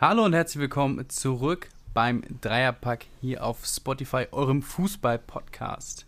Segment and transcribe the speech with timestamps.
[0.00, 6.06] Hallo und herzlich willkommen zurück beim Dreierpack hier auf Spotify, eurem Fußball-Podcast.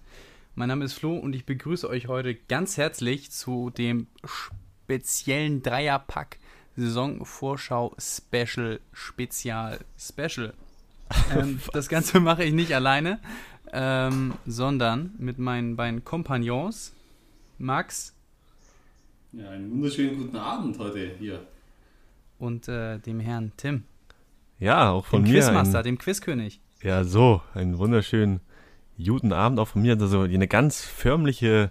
[0.54, 6.38] Mein Name ist Flo und ich begrüße euch heute ganz herzlich zu dem speziellen Dreierpack
[6.74, 10.54] Saisonvorschau Special Spezial Special.
[11.36, 13.20] Ähm, das Ganze mache ich nicht alleine,
[13.74, 16.94] ähm, sondern mit meinen beiden Kompagnons.
[17.58, 18.14] Max.
[19.32, 21.46] Ja, einen wunderschönen guten Abend heute hier.
[22.42, 23.84] Und äh, dem Herrn Tim.
[24.58, 25.38] Ja, auch von dem mir.
[25.38, 26.60] Quizmaster, ein, dem Quizkönig.
[26.82, 28.40] Ja, so, einen wunderschönen
[28.98, 29.96] guten Abend auch von mir.
[29.96, 31.70] Also eine ganz förmliche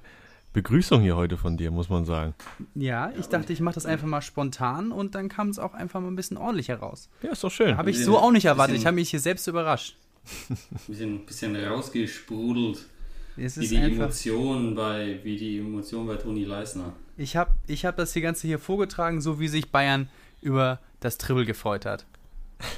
[0.53, 2.35] Begrüßung hier heute von dir, muss man sagen.
[2.73, 5.99] Ja, ich dachte, ich mache das einfach mal spontan und dann kam es auch einfach
[5.99, 7.09] mal ein bisschen ordentlicher raus.
[7.21, 7.75] Ja, ist doch schön.
[7.75, 8.77] Habe ich so auch nicht erwartet.
[8.77, 9.97] Ich habe mich hier selbst überrascht.
[10.49, 12.85] Ein bisschen, bisschen rausgesprudelt.
[13.35, 16.93] Es wie die einfach, Emotion bei, wie die Emotion bei Toni Leisner.
[17.17, 20.07] ich habe ich hab das hier Ganze hier vorgetragen, so wie sich Bayern
[20.41, 22.05] über das Triple gefreut hat.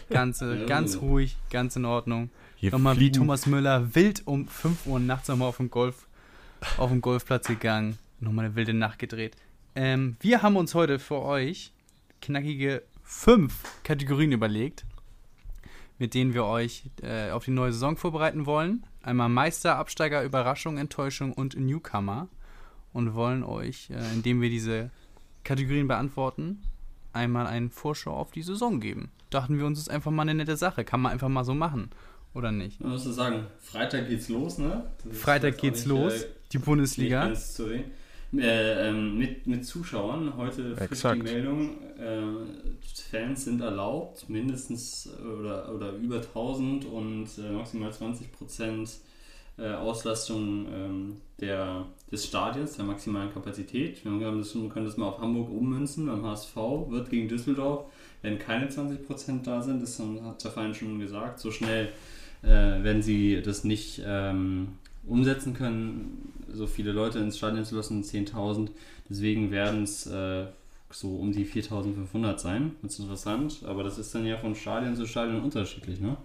[0.10, 2.30] Ganze, ganz ruhig, ganz in Ordnung.
[2.56, 6.08] Hier Nochmal wie fliegen- Thomas Müller wild um 5 Uhr nachts nochmal auf dem Golf,
[6.78, 7.98] auf dem Golfplatz gegangen.
[8.20, 9.36] Nochmal eine wilde Nacht gedreht.
[9.76, 11.74] Ähm, wir haben uns heute für euch
[12.22, 13.54] knackige fünf
[13.84, 14.86] Kategorien überlegt,
[16.00, 18.86] mit denen wir euch äh, auf die neue Saison vorbereiten wollen.
[19.02, 22.28] Einmal Meister, Absteiger, Überraschung, Enttäuschung und Newcomer.
[22.94, 24.92] Und wollen euch, äh, indem wir diese
[25.44, 26.62] Kategorien beantworten,
[27.14, 29.12] einmal einen Vorschau auf die Saison geben.
[29.30, 30.84] Dachten wir uns, ist einfach mal eine nette Sache.
[30.84, 31.90] Kann man einfach mal so machen.
[32.34, 32.80] Oder nicht?
[32.82, 34.86] Man muss sagen, Freitag geht's los, ne?
[35.12, 36.24] Freitag geht's nicht, los.
[36.24, 37.32] äh, Die Bundesliga.
[38.36, 40.36] Äh, ähm, mit, mit Zuschauern.
[40.36, 41.24] Heute frisch die Exakt.
[41.24, 42.24] Meldung, äh,
[43.12, 48.90] Fans sind erlaubt, mindestens äh, oder, oder über 1000 und äh, maximal 20 Prozent
[49.60, 54.06] äh, Auslastung ähm, der, des Stadions, der maximalen Kapazität.
[54.06, 56.06] Wir haben das, wir können das mal auf Hamburg ummünzen.
[56.06, 56.56] Beim HSV
[56.90, 57.88] wird gegen Düsseldorf,
[58.22, 61.90] wenn keine 20 Prozent da sind, das hat der Verein schon gesagt, so schnell
[62.44, 64.74] äh, wenn sie das nicht ähm,
[65.08, 68.70] umsetzen können, so viele Leute ins Stadion zu lassen, 10.000.
[69.10, 70.46] Deswegen werden es äh,
[70.92, 72.76] so um die 4.500 sein.
[72.82, 76.18] Das ist interessant, aber das ist dann ja von Stadion zu Stadion unterschiedlich, ne?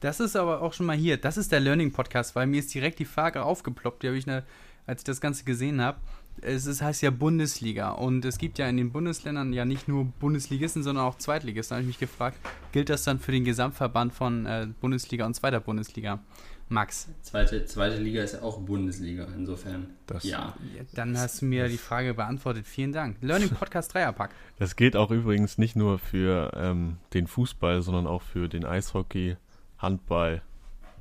[0.00, 1.16] Das ist aber auch schon mal hier.
[1.16, 4.26] Das ist der Learning Podcast, weil mir ist direkt die Frage aufgeploppt, die habe ich,
[4.26, 4.42] ne,
[4.86, 5.98] als ich das Ganze gesehen habe.
[6.42, 10.04] Es ist, heißt ja Bundesliga und es gibt ja in den Bundesländern ja nicht nur
[10.04, 11.74] Bundesligisten, sondern auch Zweitligisten.
[11.74, 12.36] Da habe ich mich gefragt,
[12.72, 16.20] gilt das dann für den Gesamtverband von äh, Bundesliga und zweiter Bundesliga?
[16.68, 19.86] Max, Zweite, zweite Liga ist ja auch Bundesliga, insofern.
[20.06, 20.52] Das- ja.
[20.94, 22.66] dann hast du mir die Frage beantwortet.
[22.66, 23.18] Vielen Dank.
[23.20, 24.30] Learning Podcast Dreierpack.
[24.58, 29.36] Das gilt auch übrigens nicht nur für ähm, den Fußball, sondern auch für den Eishockey,
[29.78, 30.42] Handball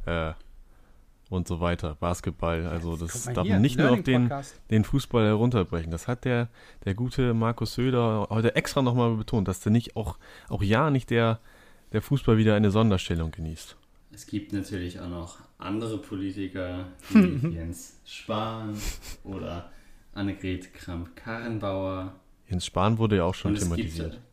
[0.05, 0.33] äh,
[1.35, 2.65] und so weiter, Basketball.
[2.65, 4.31] Also das darf man nicht nur auf den,
[4.71, 5.91] den Fußball herunterbrechen.
[5.91, 6.49] Das hat der,
[6.85, 10.17] der gute Markus Söder heute extra nochmal betont, dass der nicht auch,
[10.49, 11.39] auch ja nicht der,
[11.91, 13.77] der Fußball wieder eine Sonderstellung genießt.
[14.11, 18.75] Es gibt natürlich auch noch andere Politiker, wie Jens Spahn
[19.23, 19.71] oder
[20.13, 22.15] Annegret Kramp-Karrenbauer.
[22.49, 24.11] Jens Spahn wurde ja auch schon thematisiert.
[24.11, 24.23] gibt,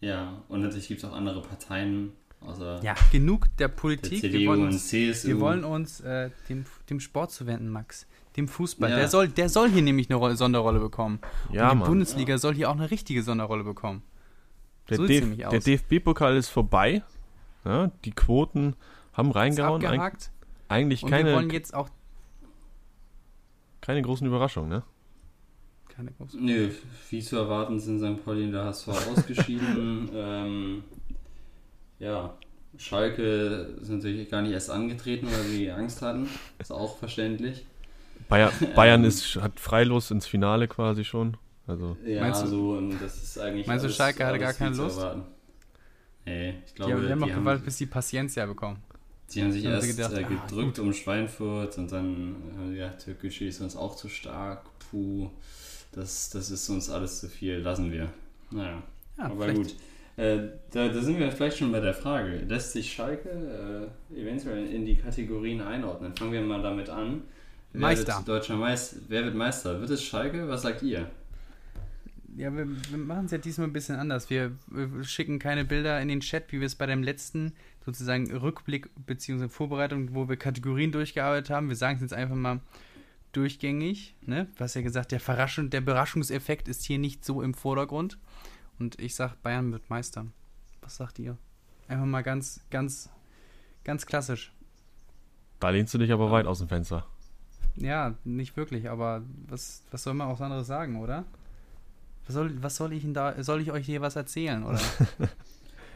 [0.00, 2.12] ja, und natürlich gibt es auch andere Parteien,
[2.46, 4.22] außer Ja, genug der der Politik.
[4.22, 5.28] Wir CDU wollen und uns CSU.
[5.28, 8.06] Wir wollen uns äh, dem, dem Sport zuwenden, Max.
[8.36, 8.90] Dem Fußball.
[8.90, 8.96] Ja.
[8.96, 11.20] Der, soll, der soll hier nämlich eine Rolle, Sonderrolle bekommen.
[11.52, 11.88] Ja, Und die Mann.
[11.88, 14.02] Bundesliga soll hier auch eine richtige Sonderrolle bekommen.
[14.88, 15.60] Der, so DF nämlich der.
[15.60, 17.02] DFB-Pokal ist vorbei.
[17.64, 18.74] Ja, die Quoten
[19.12, 19.84] haben reingehauen.
[19.84, 20.18] Eig
[20.68, 21.90] eigentlich Und wir wollen keine, jetzt auch
[23.82, 24.82] keine großen Überraschungen, ne?
[25.94, 26.38] keine große.
[26.38, 26.70] Nö,
[27.10, 28.24] wie zu erwarten sind St.
[28.24, 30.08] Pauli und der HSV ausgeschieden.
[30.14, 30.84] ähm,
[32.02, 32.34] ja,
[32.78, 36.28] Schalke ist natürlich gar nicht erst angetreten, weil sie Angst hatten.
[36.58, 37.64] Ist auch verständlich.
[38.28, 41.36] Bayer, Bayern ist, hat freilos ins Finale quasi schon.
[41.66, 43.66] Also, Ja, Meinst du- so, und das ist eigentlich.
[43.66, 44.98] Meinst du, alles- Schalke hatte gar keine Lust?
[44.98, 45.22] erwarten.
[46.24, 48.78] Nee, ich Die glaube, haben, die haben die, auch haben, gewartet, bis die Paciencia bekommen.
[49.34, 52.68] die haben sich haben sie erst gedacht, äh, ah, gedrückt um Schweinfurt und dann haben
[52.70, 54.64] sie gedacht, Türkische ist uns auch zu stark.
[54.90, 55.30] Puh,
[55.92, 58.08] das, das ist uns alles zu viel, lassen wir.
[58.50, 58.82] Naja.
[59.18, 59.74] Ja, Aber vielleicht- gut.
[60.16, 60.38] Äh,
[60.70, 62.44] da, da sind wir vielleicht schon bei der Frage.
[62.46, 66.14] Lässt sich Schalke äh, eventuell in die Kategorien einordnen?
[66.14, 67.22] Fangen wir mal damit an.
[67.72, 68.16] Wer Meister.
[68.18, 68.96] Wird deutscher Meister.
[69.08, 69.80] Wer wird Meister?
[69.80, 70.46] Wird es Schalke?
[70.48, 71.10] Was sagt ihr?
[72.36, 74.30] Ja, wir, wir machen es ja diesmal ein bisschen anders.
[74.30, 77.52] Wir, wir schicken keine Bilder in den Chat, wie wir es bei dem letzten
[77.84, 79.48] sozusagen Rückblick bzw.
[79.48, 81.68] Vorbereitung, wo wir Kategorien durchgearbeitet haben.
[81.68, 82.60] Wir sagen es jetzt einfach mal
[83.32, 84.14] durchgängig.
[84.24, 84.48] Ne?
[84.56, 88.18] Du hast ja gesagt, der, Verraschung, der Überraschungseffekt ist hier nicht so im Vordergrund.
[88.82, 90.26] Und ich sag, Bayern wird Meister.
[90.80, 91.38] Was sagt ihr?
[91.86, 93.10] Einfach mal ganz, ganz,
[93.84, 94.52] ganz klassisch.
[95.60, 97.06] da lehnst du dich aber weit aus dem Fenster.
[97.76, 101.24] Ja, nicht wirklich, aber was, was soll man auch anderes sagen, oder?
[102.26, 104.80] Was soll, was soll ich denn da, soll ich euch hier was erzählen, oder?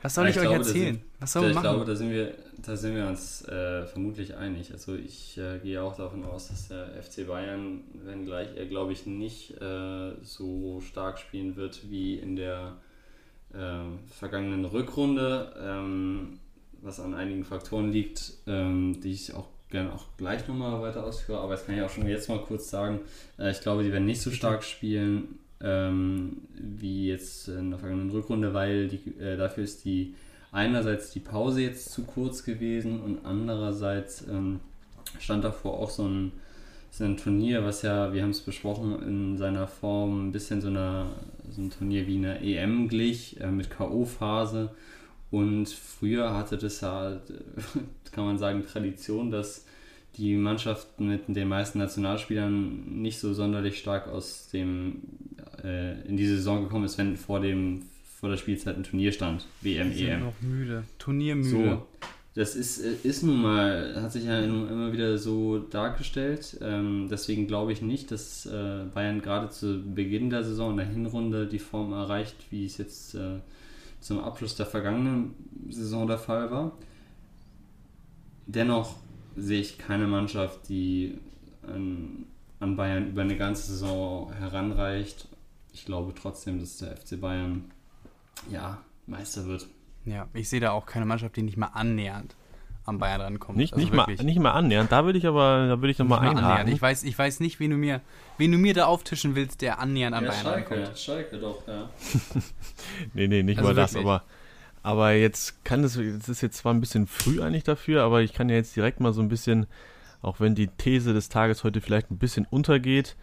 [0.07, 0.95] Was soll ich, ich euch glaube, erzählen?
[0.95, 1.65] Sind, Was soll man machen?
[1.65, 4.71] Ich glaube, da sind wir, da sind wir uns äh, vermutlich einig.
[4.73, 9.05] Also ich äh, gehe auch davon aus, dass der FC Bayern, wenngleich er, glaube ich,
[9.05, 12.77] nicht äh, so stark spielen wird wie in der
[13.53, 16.39] ähm, vergangenen Rückrunde, ähm,
[16.83, 21.41] was an einigen Faktoren liegt, ähm, die ich auch gerne auch gleich nochmal weiter ausführe,
[21.41, 23.01] aber das kann ich auch schon jetzt mal kurz sagen.
[23.41, 28.11] Äh, ich glaube, die werden nicht so stark spielen ähm, wie jetzt in der vergangenen
[28.11, 30.15] Rückrunde, weil die, äh, dafür ist die
[30.53, 34.61] einerseits die Pause jetzt zu kurz gewesen und andererseits ähm,
[35.19, 36.33] stand davor auch so ein,
[36.91, 40.69] so ein Turnier, was ja, wir haben es besprochen, in seiner Form ein bisschen so,
[40.69, 41.07] eine,
[41.51, 44.71] so ein Turnier wie eine EM glich, äh, mit K.O.-Phase.
[45.31, 47.21] Und früher hatte das ja,
[48.13, 49.67] kann man sagen, Tradition, dass
[50.17, 55.03] die Mannschaft mit den meisten Nationalspielern nicht so sonderlich stark aus dem
[55.67, 57.83] äh, in die Saison gekommen ist, wenn vor dem
[58.19, 60.21] vor der Spielzeit ein Turnier stand, WM, die sind EM.
[60.21, 61.51] noch müde, Turniermüde.
[61.51, 61.87] So,
[62.37, 66.59] das ist, äh, ist nun mal, hat sich ja immer wieder so dargestellt.
[66.61, 70.87] Ähm, deswegen glaube ich nicht, dass äh, Bayern gerade zu Beginn der Saison in der
[70.87, 73.41] Hinrunde die Form erreicht, wie es jetzt äh,
[74.01, 75.35] zum Abschluss der vergangenen
[75.71, 76.73] Saison der Fall war.
[78.47, 78.97] Dennoch
[79.35, 81.19] sehe ich keine Mannschaft, die
[81.67, 82.27] an,
[82.61, 85.27] an Bayern über eine ganze Saison heranreicht.
[85.77, 87.71] Ich glaube trotzdem, dass der FC Bayern
[88.51, 89.67] ja Meister wird.
[90.07, 92.35] Ja, ich sehe da auch keine Mannschaft, die nicht mal annähernd
[92.87, 93.59] am Bayern rankommt.
[93.59, 96.27] Nicht, also nicht, mal, nicht mal annähernd, da würde ich aber, da würde ich nochmal
[96.27, 96.73] einhaken.
[96.73, 98.01] Ich weiß, ich weiß nicht, wen du mir,
[98.39, 100.99] wen du mir da auftischen willst, der annähernd am ja, Bayern Schalke, rankommt.
[100.99, 101.91] Schalke doch, ja.
[103.13, 103.93] nee, nee, nicht also mal wirklich.
[103.93, 104.25] das, aber
[104.83, 108.33] aber jetzt kann es, es ist jetzt zwar ein bisschen früh eigentlich dafür, aber ich
[108.33, 109.67] kann ja jetzt direkt mal so ein bisschen,
[110.23, 113.17] auch wenn die These des Tages heute vielleicht ein bisschen untergeht,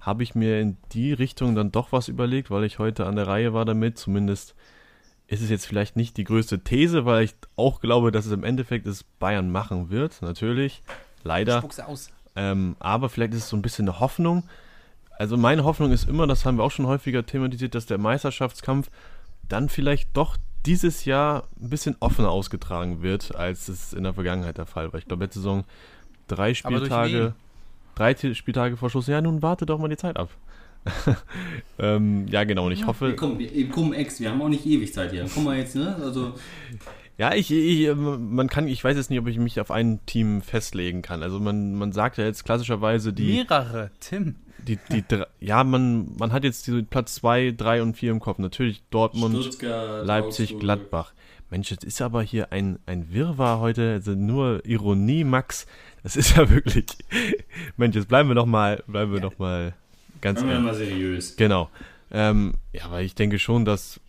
[0.00, 3.26] habe ich mir in die Richtung dann doch was überlegt, weil ich heute an der
[3.26, 3.98] Reihe war damit.
[3.98, 4.54] Zumindest
[5.26, 8.44] ist es jetzt vielleicht nicht die größte These, weil ich auch glaube, dass es im
[8.44, 10.82] Endeffekt es Bayern machen wird, natürlich.
[11.24, 11.58] Leider.
[11.58, 12.10] Spuck's aus.
[12.36, 14.44] Ähm, aber vielleicht ist es so ein bisschen eine Hoffnung.
[15.18, 18.90] Also meine Hoffnung ist immer, das haben wir auch schon häufiger thematisiert, dass der Meisterschaftskampf
[19.48, 24.58] dann vielleicht doch dieses Jahr ein bisschen offener ausgetragen wird, als es in der Vergangenheit
[24.58, 24.98] der Fall war.
[24.98, 25.64] Ich glaube, letzte Saison
[26.26, 27.34] drei Spieltage,
[27.96, 29.08] drei Spieltage vor Schluss.
[29.08, 30.30] Ja, nun warte doch mal die Zeit ab.
[31.80, 32.66] ähm, ja, genau.
[32.66, 33.16] Und ich ja, hoffe.
[33.16, 33.40] Komm,
[33.72, 35.26] komm, Ex, wir haben auch nicht ewig Zeit hier.
[35.32, 35.96] Komm mal jetzt, ne?
[35.96, 36.34] Also.
[37.18, 40.42] Ja, ich, ich, man kann, ich weiß jetzt nicht, ob ich mich auf ein Team
[40.42, 41.22] festlegen kann.
[41.22, 43.32] Also man, man sagt ja jetzt klassischerweise die.
[43.32, 44.34] Mehrere, Tim
[44.66, 45.04] die, die,
[45.40, 48.38] ja, man, man hat jetzt die Platz 2, 3 und 4 im Kopf.
[48.38, 50.60] Natürlich Dortmund, Stuttgart, Leipzig, Augsburg.
[50.60, 51.12] Gladbach.
[51.50, 55.66] Mensch, das ist aber hier ein, ein Wirrwarr heute, also nur Ironie, Max.
[56.02, 56.86] Das ist ja wirklich.
[57.76, 59.28] Mensch, jetzt bleiben wir doch mal, bleiben wir ja.
[59.28, 59.74] doch mal
[60.20, 61.36] ganz bleiben wir mal seriös.
[61.36, 61.70] Genau.
[62.10, 64.00] Ähm, ja, aber ich denke schon, dass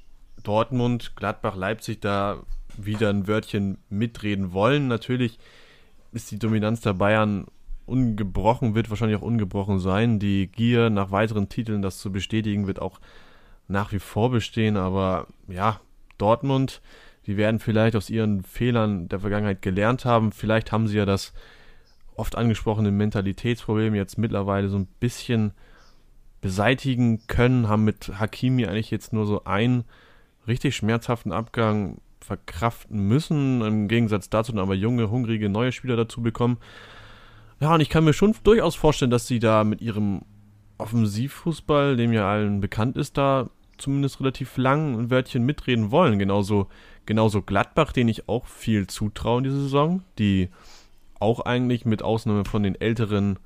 [0.44, 2.44] Dortmund, Gladbach, Leipzig da
[2.78, 4.88] wieder ein Wörtchen mitreden wollen.
[4.88, 5.40] Natürlich
[6.14, 7.46] ist die Dominanz der Bayern
[7.86, 10.20] ungebrochen, wird wahrscheinlich auch ungebrochen sein.
[10.20, 13.00] Die Gier nach weiteren Titeln, das zu bestätigen, wird auch
[13.68, 14.78] nach wie vor bestehen.
[14.78, 15.80] Aber ja,
[16.18, 16.82] Dortmund,
[17.28, 20.32] die werden vielleicht aus ihren Fehlern der Vergangenheit gelernt haben.
[20.32, 21.34] Vielleicht haben sie ja das
[22.16, 25.52] oft angesprochene Mentalitätsproblem jetzt mittlerweile so ein bisschen
[26.42, 29.84] beseitigen können, haben mit Hakimi eigentlich jetzt nur so einen
[30.48, 36.22] richtig schmerzhaften Abgang verkraften müssen, im Gegensatz dazu dann aber junge, hungrige, neue Spieler dazu
[36.22, 36.58] bekommen.
[37.60, 40.22] Ja, und ich kann mir schon durchaus vorstellen, dass sie da mit ihrem
[40.78, 46.20] Offensivfußball, dem ja allen bekannt ist, da zumindest relativ lang ein Wörtchen mitreden wollen.
[46.20, 46.68] Genauso,
[47.08, 50.50] genauso Gladbach, den ich auch viel zutraue in dieser Saison, die
[51.20, 53.40] auch eigentlich mit Ausnahme von den älteren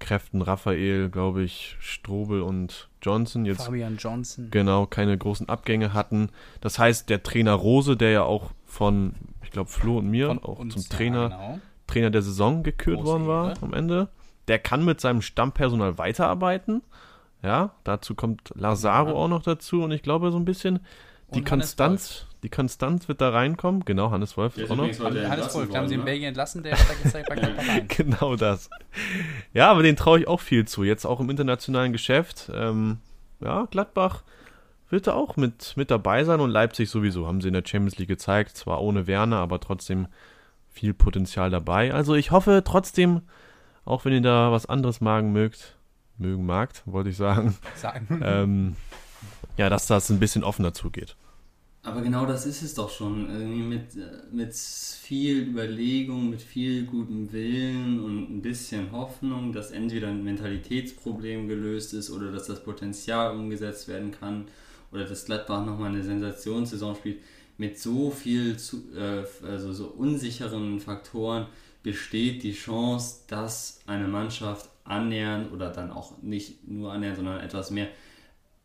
[0.00, 3.64] Kräften, Raphael, glaube ich, Strobel und Johnson jetzt.
[3.64, 4.48] Fabian Johnson.
[4.50, 6.30] Genau, keine großen Abgänge hatten.
[6.60, 10.42] Das heißt, der Trainer Rose, der ja auch von, ich glaube, Flo und mir von
[10.42, 11.58] auch zum Trainer ja, genau.
[11.86, 13.62] Trainer der Saison gekürt Große worden war Ehre.
[13.62, 14.08] am Ende.
[14.48, 16.82] Der kann mit seinem Stammpersonal weiterarbeiten.
[17.42, 19.14] Ja, dazu kommt Lazaro ja.
[19.14, 20.80] auch noch dazu und ich glaube so ein bisschen
[21.32, 23.84] die Konstanz, die Konstanz wird da reinkommen.
[23.84, 24.84] Genau, Hannes Wolf auch noch.
[24.84, 26.06] Hannes Wolf, da haben sie in ne?
[26.06, 27.88] Belgien entlassen, der hat da gezeigt bei rein.
[27.88, 28.68] Genau das.
[29.52, 30.84] Ja, aber den traue ich auch viel zu.
[30.84, 32.50] Jetzt auch im internationalen Geschäft.
[32.54, 32.98] Ähm,
[33.40, 34.22] ja, Gladbach
[34.90, 37.26] wird da auch mit, mit dabei sein und Leipzig sowieso.
[37.26, 38.56] Haben sie in der Champions League gezeigt.
[38.56, 40.08] Zwar ohne Werner, aber trotzdem
[40.70, 41.94] viel Potenzial dabei.
[41.94, 43.22] Also ich hoffe trotzdem,
[43.84, 45.76] auch wenn ihr da was anderes magen mögt,
[46.18, 48.20] mögen magt, wollte ich sagen, sagen.
[48.22, 48.76] Ähm,
[49.56, 51.16] ja, dass das ein bisschen offener zugeht.
[51.82, 53.68] Aber genau das ist es doch schon.
[53.68, 53.88] Mit,
[54.32, 61.46] mit viel Überlegung, mit viel gutem Willen und ein bisschen Hoffnung, dass entweder ein Mentalitätsproblem
[61.46, 64.46] gelöst ist oder dass das Potenzial umgesetzt werden kann
[64.92, 67.18] oder dass Gladbach nochmal eine Sensationssaison spielt
[67.58, 71.46] mit so viel, zu, äh, also so unsicheren Faktoren
[71.82, 77.70] besteht die Chance, dass eine Mannschaft annähernd oder dann auch nicht nur annähernd, sondern etwas
[77.70, 77.88] mehr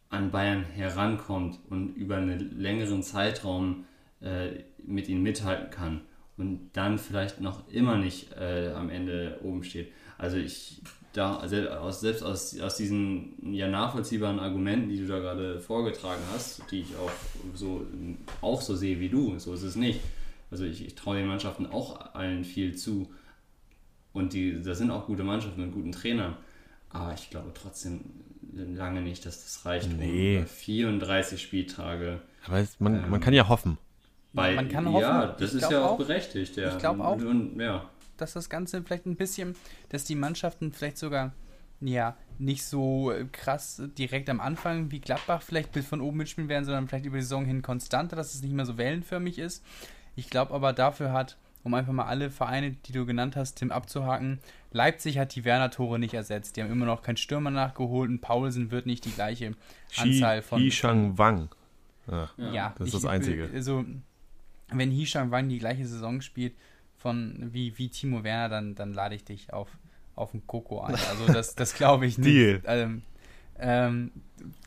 [0.10, 3.86] an Bayern herankommt und über einen längeren Zeitraum
[4.22, 6.02] äh, mit ihnen mithalten kann
[6.38, 9.92] und dann vielleicht noch immer nicht äh, am Ende oben steht.
[10.18, 10.82] Also ich
[11.14, 16.22] da also aus, selbst aus, aus diesen ja nachvollziehbaren Argumenten, die du da gerade vorgetragen
[16.34, 17.12] hast, die ich auch
[17.56, 17.86] so
[18.42, 20.02] auch so sehe wie du, so ist es nicht.
[20.52, 23.10] Also ich, ich traue den Mannschaften auch allen viel zu.
[24.14, 26.36] Und die, das sind auch gute Mannschaften mit guten Trainern.
[26.90, 28.02] Aber ich glaube trotzdem
[28.54, 29.92] lange nicht, dass das reicht.
[29.92, 30.40] Nee.
[30.40, 32.22] Um 34 Spieltage.
[32.46, 33.78] Aber es, man, ähm, man kann ja hoffen.
[34.34, 35.02] Bei, man kann hoffen.
[35.02, 36.56] Ja, das ist ja auch, auch berechtigt.
[36.56, 36.70] Ja.
[36.72, 37.18] Ich glaube auch.
[37.18, 37.90] Und, ja.
[38.18, 39.56] Dass das Ganze vielleicht ein bisschen,
[39.90, 41.34] dass die Mannschaften vielleicht sogar
[41.82, 46.66] ja, nicht so krass direkt am Anfang wie Gladbach vielleicht bis von oben mitspielen werden,
[46.66, 49.64] sondern vielleicht über die Saison hin konstanter, dass es nicht mehr so wellenförmig ist.
[50.16, 53.72] Ich glaube aber dafür hat, um einfach mal alle Vereine, die du genannt hast, Tim
[53.72, 54.40] abzuhaken,
[54.72, 56.56] Leipzig hat die Werner-Tore nicht ersetzt.
[56.56, 59.56] Die haben immer noch keinen Stürmer nachgeholt und Paulsen wird nicht die gleiche
[59.98, 60.62] Anzahl von.
[60.62, 61.50] Hishang Wang.
[62.08, 63.50] Ja, ja, das ist ich, das Einzige.
[63.54, 63.86] Also,
[64.72, 66.54] wenn Hishang Wang die gleiche Saison spielt
[66.98, 69.70] von wie, wie Timo Werner, dann, dann lade ich dich auf,
[70.16, 70.96] auf den Koko ein.
[70.96, 72.28] Also das, das glaube ich nicht.
[72.28, 72.62] Deal.
[72.66, 73.02] Ähm,
[73.58, 74.12] ähm,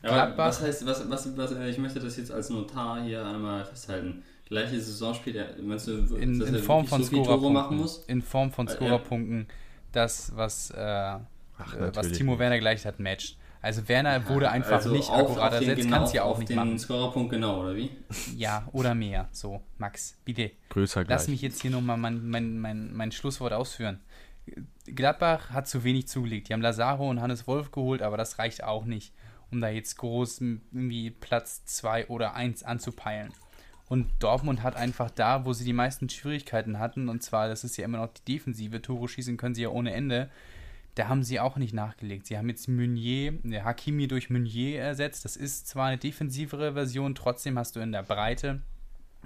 [0.01, 4.23] Aber was heißt, was, was, was, ich möchte das jetzt als Notar hier einmal festhalten.
[4.45, 7.89] Gleiche Saison spielt er, meinst du, in, in Form von so Scorerpunkten.
[8.07, 9.47] In Form von Scorerpunkten,
[9.93, 10.77] das, was, äh,
[11.57, 13.37] Ach, was Timo Werner gleich hat, matcht.
[13.63, 16.77] Also Werner wurde einfach also nicht akkurat ersetzt, genau, kannst ja auch nicht den machen.
[16.77, 17.91] Scorerpunkt genau, oder wie?
[18.35, 19.29] Ja, oder mehr.
[19.31, 20.51] So, Max, bitte.
[20.67, 24.01] Größer Lass mich jetzt hier nochmal mein, mein, mein, mein Schlusswort ausführen.
[24.85, 26.49] Gladbach hat zu wenig zugelegt.
[26.49, 29.13] Die haben Lazaro und Hannes Wolf geholt, aber das reicht auch nicht,
[29.49, 33.31] um da jetzt groß irgendwie Platz 2 oder 1 anzupeilen.
[33.93, 37.77] Und Dortmund hat einfach da, wo sie die meisten Schwierigkeiten hatten, und zwar, das ist
[37.77, 40.31] ja immer noch die Defensive, Tore schießen können sie ja ohne Ende,
[40.95, 42.25] da haben sie auch nicht nachgelegt.
[42.25, 45.25] Sie haben jetzt Meunier, der Hakimi durch Meunier ersetzt.
[45.25, 48.63] Das ist zwar eine defensivere Version, trotzdem hast du in der Breite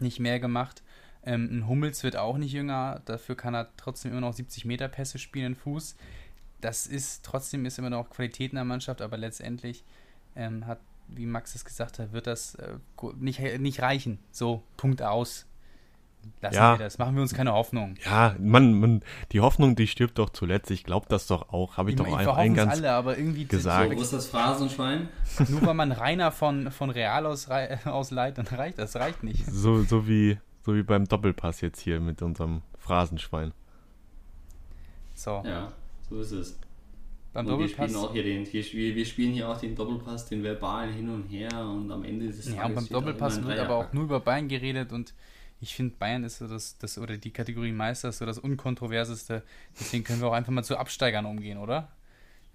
[0.02, 0.84] nicht mehr gemacht.
[1.24, 4.90] Ähm, ein Hummels wird auch nicht jünger, dafür kann er trotzdem immer noch 70 Meter
[4.90, 5.96] Pässe spielen, Fuß.
[6.60, 9.86] Das ist trotzdem ist immer noch Qualität in der Mannschaft, aber letztendlich
[10.36, 12.78] ähm, hat, wie Max es gesagt hat, wird das äh,
[13.20, 14.20] nicht, nicht reichen.
[14.32, 15.46] So, Punkt aus.
[16.42, 16.78] Lassen ja.
[16.78, 17.96] wir das, machen wir uns keine Hoffnung.
[18.04, 20.70] Ja, man, man, die Hoffnung, die stirbt doch zuletzt.
[20.72, 21.78] Ich glaube das doch auch.
[21.78, 23.92] Habe ich, ich, doch einfach eingangs alle, aber irgendwie gesagt.
[23.92, 25.10] So, wo ist das Phrasenschwein?
[25.48, 27.48] Nur weil man Rainer von, von Real aus,
[27.86, 29.46] ausleiht, dann reicht das reicht nicht.
[29.46, 33.54] So, so, wie, so wie beim Doppelpass jetzt hier mit unserem Phrasenschwein.
[35.14, 35.44] So.
[35.46, 35.72] Ja,
[36.10, 36.60] so ist es.
[37.38, 40.42] Beim und wir spielen auch hier den, wir, wir spielen hier auch den Doppelpass, den
[40.42, 43.94] verbalen hin und her und am Ende ist es Ja, beim Doppelpass wird aber auch
[43.94, 45.14] nur über Bayern geredet und
[45.62, 49.44] ich finde, Bayern ist so das, das, oder die Kategorie Meister ist so das unkontroverseste.
[49.80, 51.92] Deswegen können wir auch einfach mal zu Absteigern umgehen, oder?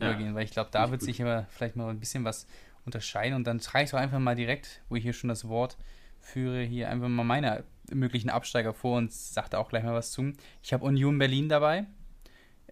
[0.01, 0.11] Ja.
[0.11, 2.49] Übergehen, weil ich glaube, da wird sich immer vielleicht mal ein bisschen was
[2.85, 5.77] unterscheiden und dann trage ich doch einfach mal direkt, wo ich hier schon das Wort
[6.19, 7.62] führe, hier einfach mal meine
[7.93, 10.33] möglichen Absteiger vor und sagte auch gleich mal was zu.
[10.61, 11.87] Ich habe Union Berlin dabei.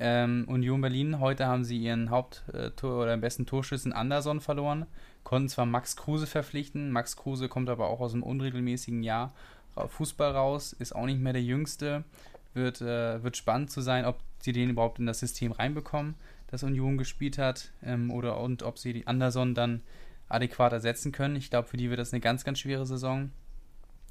[0.02, 4.86] Ähm, Union Berlin, heute haben sie ihren Haupttor äh, oder besten Torschützen Anderson verloren,
[5.24, 9.34] konnten zwar Max Kruse verpflichten, Max Kruse kommt aber auch aus einem unregelmäßigen Jahr
[9.76, 12.04] Fußball raus, ist auch nicht mehr der Jüngste.
[12.52, 16.16] Wird, äh, wird spannend zu sein, ob sie den überhaupt in das System reinbekommen,
[16.48, 19.82] das Union gespielt hat, ähm, oder und ob sie die Anderson dann
[20.28, 21.36] adäquat ersetzen können.
[21.36, 23.30] Ich glaube, für die wird das eine ganz, ganz schwere Saison.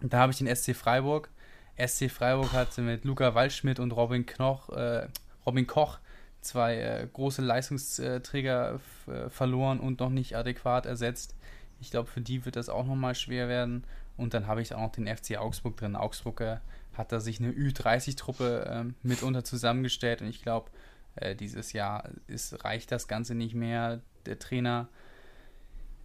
[0.01, 1.29] Da habe ich den SC Freiburg.
[1.75, 5.07] SC Freiburg hat mit Luca Waldschmidt und Robin, Knoch, äh,
[5.49, 5.97] Robin Koch
[6.41, 11.35] zwei äh, große Leistungsträger äh, verloren und noch nicht adäquat ersetzt.
[11.81, 13.83] Ich glaube, für die wird das auch nochmal schwer werden.
[14.15, 15.95] Und dann habe ich auch noch den FC Augsburg drin.
[15.95, 16.57] Augsburg äh,
[16.93, 20.69] hat da sich eine Ü30-Truppe äh, mitunter zusammengestellt und ich glaube,
[21.15, 24.01] äh, dieses Jahr ist, reicht das Ganze nicht mehr.
[24.27, 24.87] Der Trainer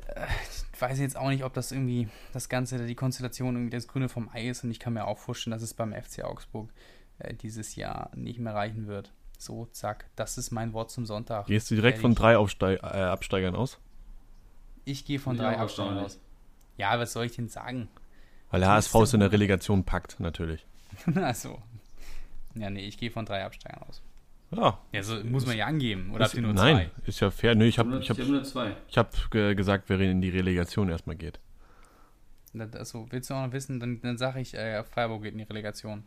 [0.07, 0.27] äh,
[0.73, 4.09] ich weiß jetzt auch nicht, ob das irgendwie das Ganze, die Konstellation irgendwie das Grüne
[4.09, 6.71] vom Ei ist und ich kann mir auch vorstellen, dass es beim FC Augsburg
[7.19, 9.13] äh, dieses Jahr nicht mehr reichen wird.
[9.39, 11.47] So, zack, das ist mein Wort zum Sonntag.
[11.47, 13.79] Gehst du direkt von drei Aufsteig äh, Absteigern aus?
[14.85, 16.21] Ich gehe von drei Absteigern aus.
[16.77, 17.89] Ja, was soll ich denn sagen?
[18.51, 20.67] Weil der HSV es in der Relegation packt, natürlich.
[21.15, 21.61] Achso.
[22.55, 24.03] Ja, nee, ich gehe von drei Absteigern aus.
[24.51, 24.79] Ja.
[24.93, 26.11] Ja, so muss man ja angeben.
[26.13, 26.83] Oder ist, habt ihr nur nein, zwei?
[26.83, 27.55] Nein, ist ja fair.
[27.55, 31.41] Nee, ich habe ich hab, ich hab gesagt, wer in die Relegation erstmal geht.
[32.57, 35.45] Also, willst du auch noch wissen, dann, dann sage ich, äh, Freiburg geht in die
[35.45, 36.05] Relegation.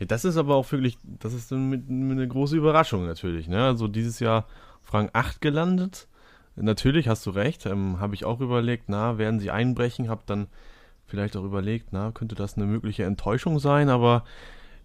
[0.00, 3.46] Ja, das ist aber auch wirklich, das ist eine, eine große Überraschung natürlich.
[3.46, 3.62] Ne?
[3.62, 4.46] Also dieses Jahr
[4.82, 6.08] auf Rang 8 gelandet.
[6.56, 10.48] Natürlich hast du recht, ähm, habe ich auch überlegt, na, werden sie einbrechen, habe dann
[11.06, 14.24] vielleicht auch überlegt, na, könnte das eine mögliche Enttäuschung sein, aber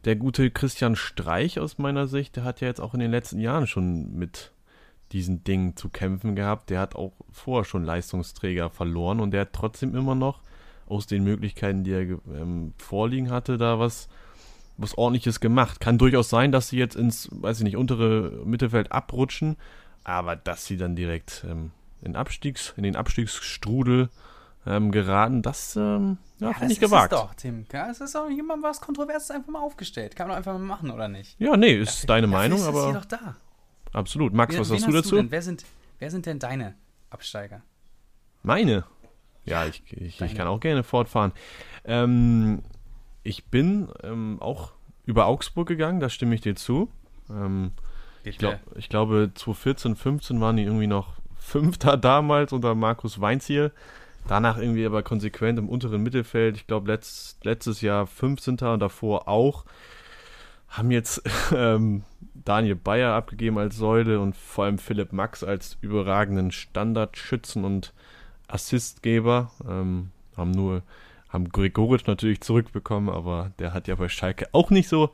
[0.06, 3.40] der gute Christian Streich aus meiner Sicht, der hat ja jetzt auch in den letzten
[3.40, 4.52] Jahren schon mit
[5.12, 6.70] diesen Dingen zu kämpfen gehabt.
[6.70, 10.42] Der hat auch vorher schon Leistungsträger verloren und der hat trotzdem immer noch
[10.88, 14.08] aus den Möglichkeiten, die er ähm, vorliegen hatte, da was,
[14.78, 15.80] was ordentliches gemacht.
[15.80, 19.58] Kann durchaus sein, dass sie jetzt ins, weiß ich nicht, untere Mittelfeld abrutschen,
[20.04, 24.10] aber dass sie dann direkt ähm, in, Abstiegs, in den Abstiegsstrudel
[24.66, 27.12] ähm, geraten, das ähm, ja, ja, finde ich gewagt.
[27.12, 27.66] Das ist doch, Tim.
[27.72, 30.16] Es ist auch jemand was Kontroverses einfach mal aufgestellt.
[30.16, 31.40] Kann man einfach mal machen, oder nicht?
[31.40, 32.86] Ja, nee, ist dafür, deine Meinung, ist aber.
[32.86, 33.36] Hier doch da.
[33.94, 34.34] Absolut.
[34.34, 35.22] Max, wen, was hast du dazu?
[35.22, 35.64] Du wer, sind,
[36.00, 36.76] wer sind denn deine
[37.10, 37.62] Absteiger?
[38.44, 38.84] Meine?
[39.46, 41.32] Ja, ich, ich, ich kann auch gerne fortfahren.
[41.86, 42.64] Ähm,
[43.26, 44.72] ich bin ähm, auch
[45.06, 46.90] über Augsburg gegangen, da stimme ich dir zu.
[47.30, 47.72] Ähm,
[48.24, 53.72] ich, glaub, ich glaube, 2014, 15 waren die irgendwie noch Fünfter damals unter Markus Weinziel.
[54.28, 56.56] Danach irgendwie aber konsequent im unteren Mittelfeld.
[56.56, 58.58] Ich glaube, letzt, letztes Jahr 15.
[58.60, 59.66] und davor auch.
[60.68, 61.24] Haben jetzt
[61.56, 62.04] ähm,
[62.34, 67.94] Daniel Bayer abgegeben als Säule und vor allem Philipp Max als überragenden Standardschützen und
[68.48, 69.52] Assistgeber.
[69.68, 70.84] Ähm, haben nur,
[71.36, 75.12] haben Gregoritsch natürlich zurückbekommen, aber der hat ja bei Schalke auch nicht so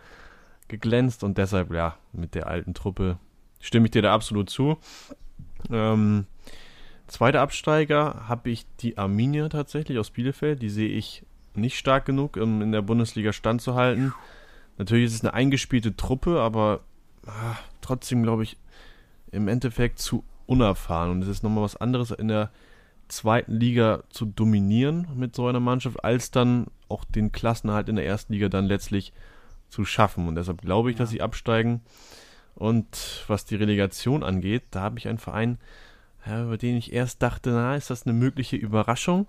[0.67, 3.17] geglänzt und deshalb, ja, mit der alten Truppe
[3.59, 4.77] stimme ich dir da absolut zu.
[5.69, 6.25] Ähm,
[7.07, 10.61] zweiter Absteiger habe ich die Arminia tatsächlich aus Bielefeld.
[10.61, 11.25] Die sehe ich
[11.55, 14.13] nicht stark genug, um in der Bundesliga standzuhalten.
[14.77, 16.81] Natürlich ist es eine eingespielte Truppe, aber
[17.25, 18.57] ah, trotzdem, glaube ich,
[19.31, 21.11] im Endeffekt zu unerfahren.
[21.11, 22.51] Und es ist nochmal was anderes, in der
[23.11, 28.05] zweiten Liga zu dominieren mit so einer Mannschaft, als dann auch den Klassenhalt in der
[28.05, 29.13] ersten Liga dann letztlich
[29.69, 30.27] zu schaffen.
[30.27, 31.03] Und deshalb glaube ich, ja.
[31.03, 31.81] dass sie absteigen.
[32.55, 35.57] Und was die Relegation angeht, da habe ich einen Verein,
[36.25, 39.27] ja, über den ich erst dachte, na, ist das eine mögliche Überraschung?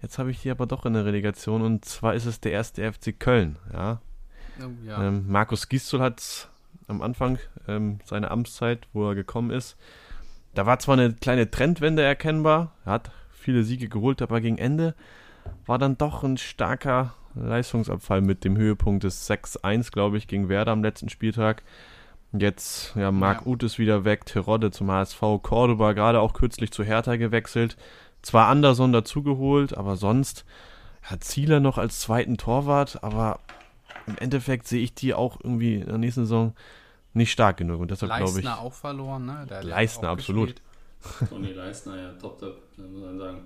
[0.00, 2.90] Jetzt habe ich die aber doch in der Relegation und zwar ist es der erste
[2.90, 3.56] FC Köln.
[3.72, 4.00] Ja.
[4.60, 5.06] Oh, ja.
[5.06, 6.48] Ähm, Markus Gisdol hat
[6.88, 9.76] am Anfang ähm, seiner Amtszeit, wo er gekommen ist,
[10.54, 14.94] da war zwar eine kleine Trendwende erkennbar, er hat viele Siege geholt, aber gegen Ende
[15.66, 20.72] war dann doch ein starker Leistungsabfall mit dem Höhepunkt des 6-1, glaube ich, gegen Werder
[20.72, 21.62] am letzten Spieltag.
[22.32, 23.46] Jetzt, ja, Marc ja.
[23.46, 27.76] Uth ist wieder weg, Terodde zum HSV, Cordoba gerade auch kürzlich zu Hertha gewechselt.
[28.22, 30.44] Zwar Anderson dazugeholt, aber sonst
[31.02, 33.40] hat Zieler noch als zweiten Torwart, aber
[34.06, 36.54] im Endeffekt sehe ich die auch irgendwie in der nächsten Saison
[37.14, 37.80] nicht stark genug.
[37.80, 38.44] Und deshalb glaube ich.
[38.44, 39.46] Leistner auch verloren, ne?
[39.48, 40.54] Der Leistner, absolut.
[41.28, 43.40] Toni Leistner, ja, top, top, muss man sagen.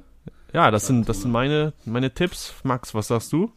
[0.52, 2.54] Ja, das sind, das sind meine, meine Tipps.
[2.62, 3.52] Max, was sagst du?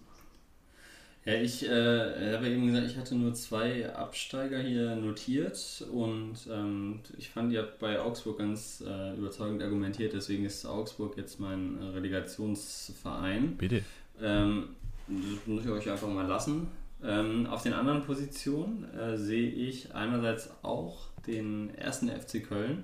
[1.25, 7.01] Ja, ich äh, habe eben gesagt, ich hatte nur zwei Absteiger hier notiert und ähm,
[7.17, 11.77] ich fand, ihr habt bei Augsburg ganz äh, überzeugend argumentiert, deswegen ist Augsburg jetzt mein
[11.79, 13.57] äh, Relegationsverein.
[13.57, 13.83] Bitte.
[14.21, 14.69] Ähm,
[15.07, 16.67] das muss ich euch einfach mal lassen.
[17.03, 22.83] Ähm, auf den anderen Positionen äh, sehe ich einerseits auch den ersten FC Köln.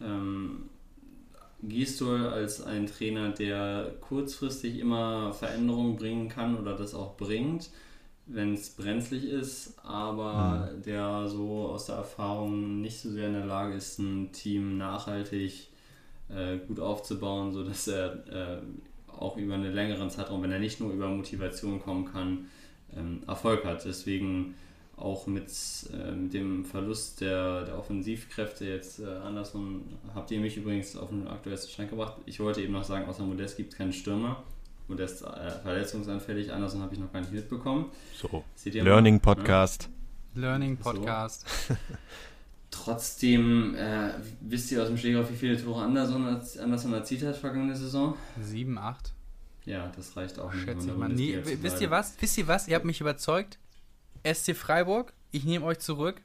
[0.00, 0.68] Ähm,
[1.62, 7.70] Gisdol als ein Trainer, der kurzfristig immer Veränderungen bringen kann oder das auch bringt,
[8.26, 10.82] wenn es brenzlig ist, aber mhm.
[10.82, 15.68] der so aus der Erfahrung nicht so sehr in der Lage ist, ein Team nachhaltig
[16.28, 18.62] äh, gut aufzubauen, sodass er äh,
[19.08, 22.46] auch über einen längeren Zeitraum, wenn er nicht nur über Motivation kommen kann,
[22.96, 23.84] ähm, Erfolg hat.
[23.84, 24.54] Deswegen
[24.96, 25.50] auch mit,
[25.92, 29.82] äh, mit dem Verlust der, der Offensivkräfte jetzt äh, Anderson
[30.14, 32.18] habt ihr mich übrigens auf den aktuellsten Stand gebracht.
[32.26, 34.42] Ich wollte eben noch sagen, außer Modest gibt es keinen Stürmer.
[34.88, 37.90] Modest äh, verletzungsanfällig, Anderson habe ich noch gar nicht mitbekommen.
[38.16, 39.88] So, Learning mal, Podcast.
[40.34, 40.42] Ne?
[40.42, 41.46] Learning Podcast.
[41.68, 41.74] So.
[42.70, 47.76] Trotzdem, äh, wisst ihr aus dem Schläger, wie viele Tore Anderson, Anderson erzielt hat vergangene
[47.76, 48.14] Saison?
[48.40, 49.12] Sieben, acht.
[49.68, 50.64] Ja, das reicht auch nicht.
[50.64, 51.10] Schätze ich mal.
[51.10, 52.14] Nee, wisst ihr was?
[52.18, 52.68] Wisst ihr was?
[52.68, 53.58] Ihr habt mich überzeugt.
[54.24, 56.22] SC Freiburg, ich nehme euch zurück.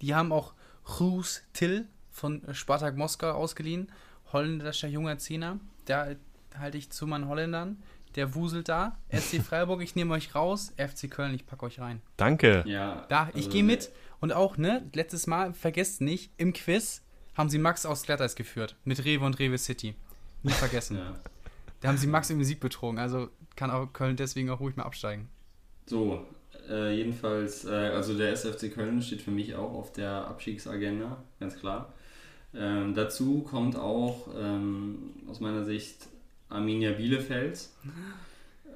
[0.00, 0.54] Die haben auch
[0.98, 3.92] Rus Till von Spartak Moskau ausgeliehen.
[4.32, 5.60] Holländischer junger Zehner.
[5.84, 6.08] Da
[6.58, 7.82] halte ich zu meinen Holländern.
[8.14, 8.98] Der wuselt da.
[9.12, 10.72] SC Freiburg, ich nehme euch raus.
[10.78, 12.00] FC Köln, ich packe euch rein.
[12.16, 12.64] Danke.
[12.66, 13.92] Ja, da, ich also, gehe mit.
[14.20, 17.02] Und auch, ne, letztes Mal, vergesst nicht, im Quiz
[17.34, 18.76] haben sie Max aus Glatteis geführt.
[18.84, 19.96] Mit Rewe und Rewe City.
[20.42, 20.96] Nicht vergessen.
[20.96, 21.14] ja.
[21.84, 22.98] Da haben sie Max im Sieg betrogen.
[22.98, 25.28] Also kann auch Köln deswegen auch ruhig mal absteigen.
[25.84, 26.26] So,
[26.66, 31.58] äh, jedenfalls, äh, also der SFC Köln steht für mich auch auf der Abstiegsagenda, ganz
[31.58, 31.92] klar.
[32.54, 36.08] Ähm, dazu kommt auch ähm, aus meiner Sicht
[36.48, 37.68] Arminia Bielefeld,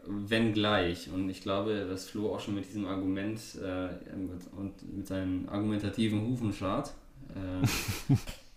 [0.04, 1.08] wenngleich.
[1.10, 3.88] Und ich glaube, dass Flo auch schon mit diesem Argument äh,
[4.54, 6.92] und mit seinen argumentativen Hufen schart.
[7.30, 7.66] Äh,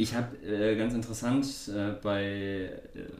[0.00, 2.70] Ich habe äh, ganz interessant äh, bei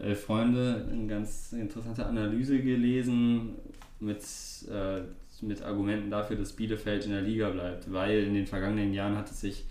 [0.00, 3.56] äh, Freunde eine ganz interessante Analyse gelesen
[3.98, 4.22] mit,
[4.70, 5.00] äh,
[5.44, 9.28] mit Argumenten dafür, dass Bielefeld in der Liga bleibt, weil in den vergangenen Jahren hat
[9.28, 9.64] es sich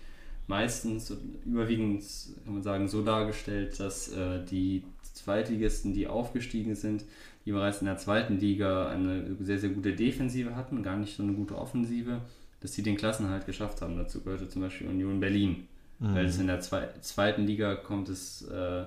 [0.48, 1.16] meistens
[1.46, 2.04] überwiegend,
[2.44, 7.06] kann man sagen, so dargestellt, dass äh, die Zweitligisten, die aufgestiegen sind,
[7.46, 11.24] die bereits in der zweiten Liga eine sehr, sehr gute Defensive hatten, gar nicht so
[11.24, 12.20] eine gute Offensive,
[12.60, 13.96] dass sie den Klassenhalt geschafft haben.
[13.96, 15.70] Dazu gehörte zum Beispiel Union Berlin.
[16.00, 16.16] Mhm.
[16.16, 18.86] Weil es in der zwe zweiten Liga kommt es, äh,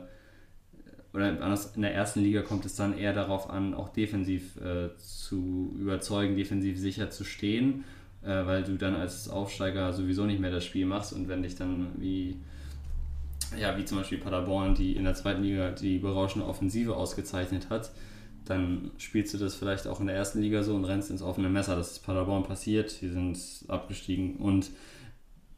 [1.12, 4.96] oder anders, in der ersten Liga kommt es dann eher darauf an, auch defensiv äh,
[4.96, 7.84] zu überzeugen, defensiv sicher zu stehen,
[8.22, 11.56] äh, weil du dann als Aufsteiger sowieso nicht mehr das Spiel machst und wenn dich
[11.56, 12.36] dann wie
[13.58, 17.90] ja, wie zum Beispiel Paderborn, die in der zweiten Liga die berauschende Offensive ausgezeichnet hat,
[18.44, 21.48] dann spielst du das vielleicht auch in der ersten Liga so und rennst ins offene
[21.48, 21.76] Messer.
[21.76, 24.70] Das ist Paderborn passiert, die sind abgestiegen und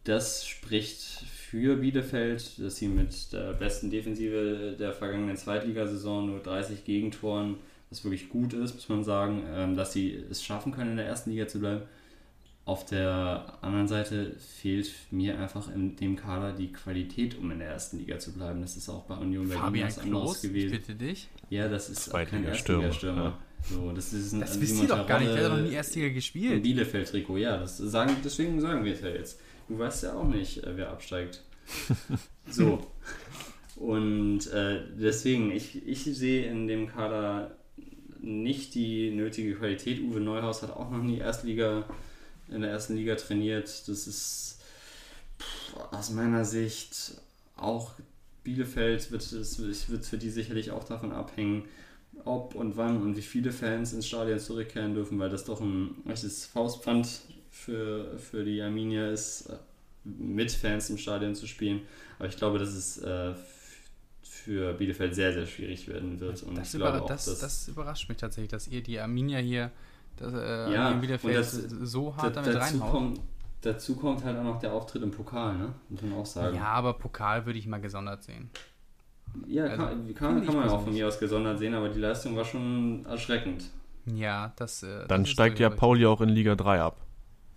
[0.04, 6.82] das spricht für Bielefeld, dass sie mit der besten Defensive der vergangenen Zweitligasaison nur 30
[6.86, 7.56] Gegentoren,
[7.90, 11.04] was wirklich gut ist, muss man sagen, ähm, dass sie es schaffen können, in der
[11.04, 11.82] ersten Liga zu bleiben.
[12.64, 17.68] Auf der anderen Seite fehlt mir einfach in dem Kader die Qualität, um in der
[17.68, 18.62] ersten Liga zu bleiben.
[18.62, 20.70] Das ist auch bei Union Berlin Fabian was anderes gewesen.
[20.70, 21.28] bitte dich.
[21.50, 23.24] Ja, das ist kein Erstligastürmer.
[23.24, 23.38] Ja.
[23.68, 26.08] So, das ist ein, das wisst ihr doch gar nicht, der hat noch nie Erstliga
[26.08, 26.62] gespielt.
[26.62, 29.38] Bielefeld-Trikot, ja, das sagen, deswegen sagen wir es ja jetzt.
[29.72, 31.40] Du weißt ja auch nicht, äh, wer absteigt.
[32.50, 32.86] so.
[33.76, 37.56] Und äh, deswegen, ich, ich sehe in dem Kader
[38.20, 40.02] nicht die nötige Qualität.
[40.02, 41.86] Uwe Neuhaus hat auch noch nie Erstliga
[42.50, 43.88] in der ersten Liga trainiert.
[43.88, 44.60] Das ist
[45.90, 47.14] aus meiner Sicht
[47.56, 47.92] auch
[48.44, 51.64] Bielefeld wird es wird für die sicherlich auch davon abhängen,
[52.26, 55.96] ob und wann und wie viele Fans ins Stadion zurückkehren dürfen, weil das doch ein
[56.06, 59.52] echtes Faustpfand für, für die Arminia ist,
[60.04, 61.82] mit Fans im Stadion zu spielen.
[62.18, 63.34] Aber ich glaube, dass es äh,
[64.22, 66.42] für Bielefeld sehr, sehr schwierig werden wird.
[66.42, 69.38] Und das, ich glaube auch, das, dass das überrascht mich tatsächlich, dass ihr die Arminia
[69.38, 69.70] hier
[70.16, 72.90] dass, äh, ja, Bielefeld das, so hart damit reinhaut.
[72.90, 73.20] Kommt,
[73.60, 75.72] dazu kommt halt auch noch der Auftritt im Pokal, ne?
[75.88, 76.56] Muss man auch sagen.
[76.56, 78.50] Ja, aber Pokal würde ich mal gesondert sehen.
[79.46, 82.36] Ja, also, kann, kann, kann man auch von mir aus gesondert sehen, aber die Leistung
[82.36, 83.64] war schon erschreckend.
[84.06, 84.82] Ja, das.
[84.82, 86.96] Äh, Dann das steigt ja Pauli auch in Liga 3 ab.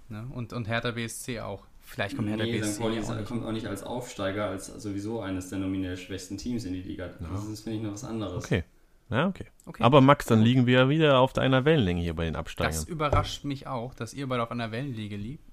[0.09, 0.27] Ne?
[0.33, 1.63] Und, und Hertha BSC auch.
[1.81, 3.27] Vielleicht kommt Hertha nee, BSC Pauli auch nicht.
[3.27, 7.07] kommt auch nicht als Aufsteiger, als sowieso eines der nominell schwächsten Teams in die Liga.
[7.07, 7.27] Ja.
[7.31, 8.43] Das ist, finde ich, noch was anderes.
[8.43, 8.63] Okay.
[9.09, 9.45] Ja, okay.
[9.65, 9.83] okay.
[9.83, 12.73] Aber Max, dann liegen wir ja wieder auf einer Wellenlänge hier bei den Absteigern.
[12.73, 15.43] Das überrascht mich auch, dass ihr beide auf einer Wellenlänge liegt.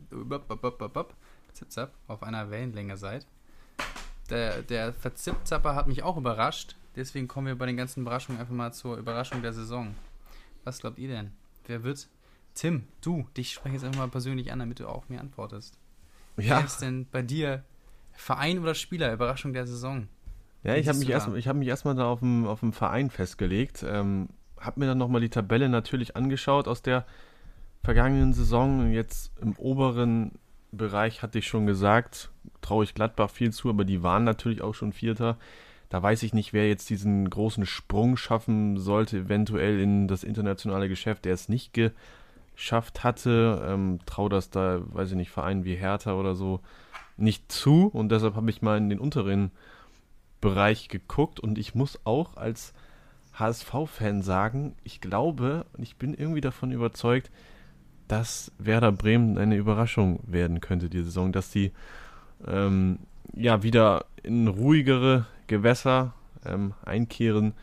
[2.06, 3.26] Auf einer Wellenlänge seid.
[4.30, 6.76] Der, der Verzipzapper hat mich auch überrascht.
[6.96, 9.94] Deswegen kommen wir bei den ganzen Überraschungen einfach mal zur Überraschung der Saison.
[10.64, 11.32] Was glaubt ihr denn?
[11.66, 12.08] Wer wird?
[12.54, 15.78] Tim, du, dich spreche jetzt einfach mal persönlich an, damit du auch mir antwortest.
[16.36, 16.58] Ja.
[16.58, 17.64] Wer ist denn bei dir
[18.12, 19.12] Verein oder Spieler?
[19.12, 20.08] Überraschung der Saison.
[20.64, 23.84] Ja, ich habe mich, erst, hab mich erstmal da auf dem, auf dem Verein festgelegt.
[23.88, 24.28] Ähm,
[24.60, 27.04] habe mir dann nochmal die Tabelle natürlich angeschaut aus der
[27.82, 28.92] vergangenen Saison.
[28.92, 30.32] Jetzt im oberen
[30.70, 34.74] Bereich hatte ich schon gesagt, traue ich Gladbach viel zu, aber die waren natürlich auch
[34.74, 35.36] schon Vierter.
[35.88, 40.88] Da weiß ich nicht, wer jetzt diesen großen Sprung schaffen sollte, eventuell in das internationale
[40.88, 41.96] Geschäft, der es nicht geschafft
[43.04, 43.62] hatte.
[43.66, 46.60] Ähm, traue das da, weiß ich nicht, Vereinen wie Hertha oder so
[47.16, 47.88] nicht zu.
[47.92, 49.50] Und deshalb habe ich mal in den unteren
[50.40, 52.74] Bereich geguckt und ich muss auch als
[53.34, 57.30] HSV-Fan sagen, ich glaube und ich bin irgendwie davon überzeugt,
[58.08, 61.72] dass Werder Bremen eine Überraschung werden könnte die Saison, dass sie
[62.46, 62.98] ähm,
[63.34, 66.12] ja wieder in ruhigere Gewässer
[66.44, 67.54] ähm, einkehren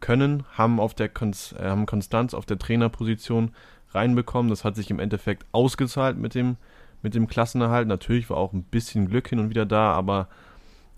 [0.00, 3.50] können, haben auf der Konz äh, haben Konstanz auf der Trainerposition
[3.92, 4.50] reinbekommen.
[4.50, 6.56] Das hat sich im Endeffekt ausgezahlt mit dem
[7.02, 7.88] mit dem Klassenerhalt.
[7.88, 10.28] Natürlich war auch ein bisschen Glück hin und wieder da, aber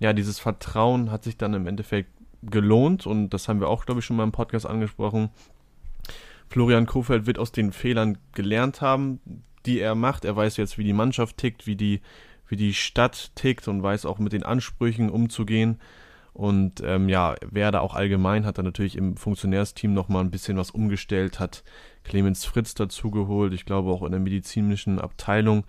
[0.00, 2.10] ja, dieses Vertrauen hat sich dann im Endeffekt
[2.42, 5.30] gelohnt und das haben wir auch, glaube ich, schon mal im Podcast angesprochen.
[6.48, 9.20] Florian Kofeld wird aus den Fehlern gelernt haben,
[9.64, 10.24] die er macht.
[10.24, 12.00] Er weiß jetzt, wie die Mannschaft tickt, wie die,
[12.48, 15.80] wie die Stadt tickt und weiß auch mit den Ansprüchen umzugehen.
[16.32, 20.70] Und ähm, ja, Werder auch allgemein hat da natürlich im Funktionärsteam nochmal ein bisschen was
[20.70, 21.62] umgestellt, hat
[22.04, 25.64] Clemens Fritz dazugeholt, ich glaube auch in der medizinischen Abteilung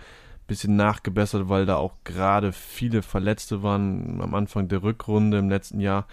[0.47, 5.79] bisschen nachgebessert, weil da auch gerade viele Verletzte waren am Anfang der Rückrunde im letzten
[5.79, 6.07] Jahr.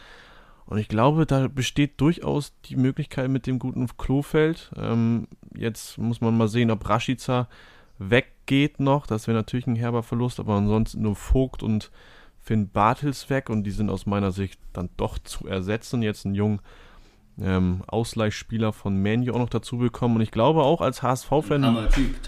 [0.66, 4.70] Und ich glaube, da besteht durchaus die Möglichkeit mit dem guten Klofeld.
[4.76, 7.48] Ähm, jetzt muss man mal sehen, ob Rashica
[7.98, 9.06] weggeht noch.
[9.06, 11.90] Das wäre natürlich ein herber Verlust, aber ansonsten nur Vogt und
[12.42, 16.02] Finn Bartels weg und die sind aus meiner Sicht dann doch zu ersetzen.
[16.02, 16.60] Jetzt ein jungen
[17.40, 20.16] ähm, Ausleihspieler von Manu auch noch dazu bekommen.
[20.16, 21.62] Und ich glaube auch als HSV-Fan.
[21.90, 22.22] Typ,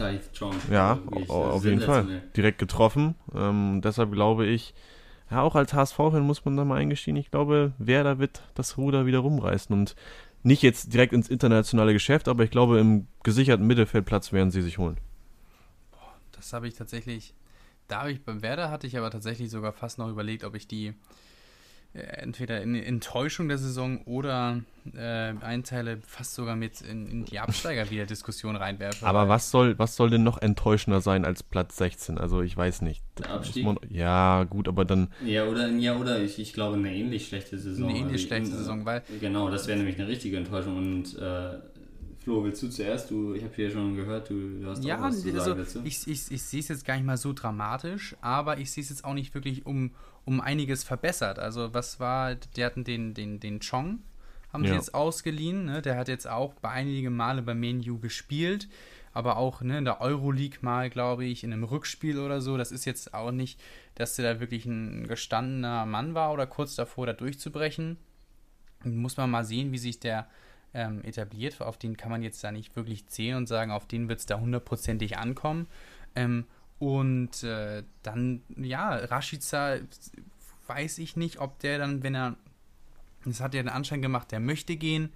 [0.71, 0.99] Ja,
[1.29, 2.23] auf jeden Fall.
[2.37, 3.15] Direkt getroffen.
[3.35, 4.75] Ähm, deshalb glaube ich,
[5.31, 9.07] ja, auch als HSV-Fan muss man da mal eingestehen, ich glaube, Werder wird das Ruder
[9.07, 9.97] wieder rumreißen und
[10.43, 14.79] nicht jetzt direkt ins internationale Geschäft, aber ich glaube, im gesicherten Mittelfeldplatz werden sie sich
[14.79, 14.99] holen.
[16.33, 17.35] Das habe ich tatsächlich,
[17.89, 20.67] da habe ich beim Werder hatte ich aber tatsächlich sogar fast noch überlegt, ob ich
[20.67, 20.95] die
[21.95, 24.63] äh, entweder in Enttäuschung der Saison oder
[24.95, 29.07] äh, Einteile fast sogar mit in, in die Absteiger wieder Diskussion reinwerfe.
[29.07, 32.17] Aber was soll, was soll denn noch enttäuschender sein als Platz 16?
[32.17, 33.03] Also ich weiß nicht.
[33.19, 33.67] Der Abstieg?
[33.67, 35.13] Man, ja, gut, aber dann.
[35.23, 37.91] Ja, oder, ja, oder ich, ich glaube eine ähnlich schlechte Saison.
[37.91, 40.79] Eine ähnlich Also, schlechte Saison, weil Genau, das wäre nämlich eine richtige Enttäuschung.
[40.79, 41.59] Und äh,
[42.23, 43.11] Flo, willst du zuerst?
[43.11, 45.55] Du, ich habe hier schon gehört, du, du hast Ja, auch was zu sagen also
[45.55, 45.81] dazu.
[45.85, 48.91] ich, ich, ich sehe es jetzt gar nicht mal so dramatisch, aber ich sehe es
[48.91, 49.91] jetzt auch nicht wirklich um,
[50.25, 51.39] um einiges verbessert.
[51.41, 53.99] Also was war, die hatten den, den, den Chong,
[54.53, 54.77] haben sie Ja.
[54.77, 55.83] jetzt ausgeliehen, ne?
[55.83, 58.69] der hat jetzt auch bei einigen Male bei Menu gespielt,
[59.13, 62.57] aber auch ne, in der Euroleague mal, glaube ich, in einem Rückspiel oder so.
[62.57, 63.61] Das ist jetzt auch nicht,
[63.97, 67.97] dass der da wirklich ein gestandener Mann war oder kurz davor, da durchzubrechen.
[68.85, 70.29] Muss man mal sehen, wie sich der
[70.75, 71.61] ähm, etabliert.
[71.61, 74.27] Auf den kann man jetzt da nicht wirklich zählen und sagen, auf den wird es
[74.27, 75.67] da hundertprozentig ankommen.
[76.15, 76.47] Ähm,
[76.79, 79.77] und äh, dann, ja, Rashica
[80.67, 82.37] weiß ich nicht, ob der dann, wenn er,
[83.25, 85.13] das hat ja den Anschein gemacht, der möchte gehen,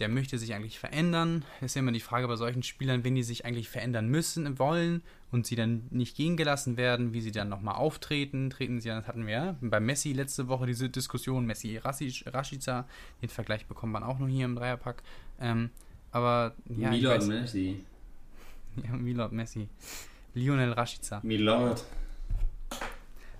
[0.00, 1.44] der möchte sich eigentlich verändern.
[1.60, 5.02] Ist ja immer die Frage bei solchen Spielern, wenn die sich eigentlich verändern müssen, wollen
[5.30, 8.50] und sie dann nicht gehen gelassen werden, wie sie dann nochmal auftreten.
[8.50, 12.86] Treten sie, das hatten wir ja bei Messi letzte Woche diese Diskussion, Messi Rashica,
[13.22, 15.02] den Vergleich bekommt man auch noch hier im Dreierpack.
[15.38, 15.70] Ähm,
[16.10, 17.84] aber ja, Milord weiß- Messi.
[18.84, 19.68] ja, Milord Messi.
[20.34, 21.20] Lionel Rashica.
[21.22, 21.84] Milord.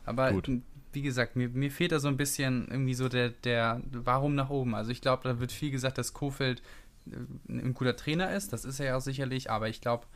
[0.04, 0.50] Aber Gut.
[0.92, 4.50] Wie gesagt, mir, mir fehlt da so ein bisschen irgendwie so der, der Warum nach
[4.50, 4.74] oben.
[4.74, 6.62] Also ich glaube, da wird viel gesagt, dass Kofeld
[7.10, 7.16] äh,
[7.48, 8.52] ein guter Trainer ist.
[8.52, 9.50] Das ist er ja auch sicherlich.
[9.50, 10.06] Aber ich glaube,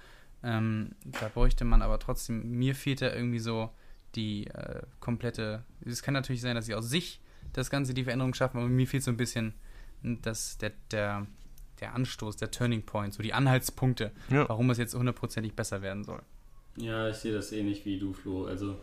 [0.43, 3.71] ähm, da bräuchte man aber trotzdem, mir fehlt da irgendwie so
[4.15, 5.65] die äh, komplette.
[5.85, 7.21] Es kann natürlich sein, dass sie aus sich
[7.53, 9.55] das Ganze die Veränderung schaffen, aber mir fehlt so ein bisschen
[10.03, 11.27] das, der, der,
[11.81, 14.49] der Anstoß, der Turning Point, so die Anhaltspunkte, Ja.
[14.49, 16.21] warum es jetzt hundertprozentig besser werden soll.
[16.77, 18.45] Ja, ich sehe das ähnlich wie du, Flo.
[18.47, 18.81] Also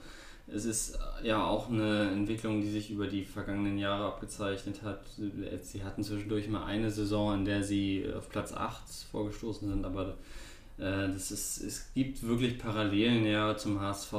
[0.53, 5.01] es ist ja auch eine Entwicklung, die sich über die vergangenen Jahre abgezeichnet hat.
[5.61, 10.17] Sie hatten zwischendurch mal eine Saison, in der sie auf Platz 8 vorgestoßen sind, aber
[10.77, 14.13] äh, das ist, es gibt wirklich Parallelen ja zum HSV.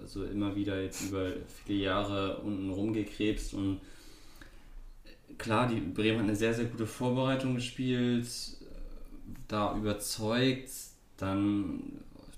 [0.00, 1.32] Also immer wieder jetzt über
[1.64, 3.80] viele Jahre unten rumgekrebst und
[5.36, 8.26] klar, die Bremen hat eine sehr, sehr gute Vorbereitung gespielt,
[9.46, 10.70] da überzeugt,
[11.16, 11.82] dann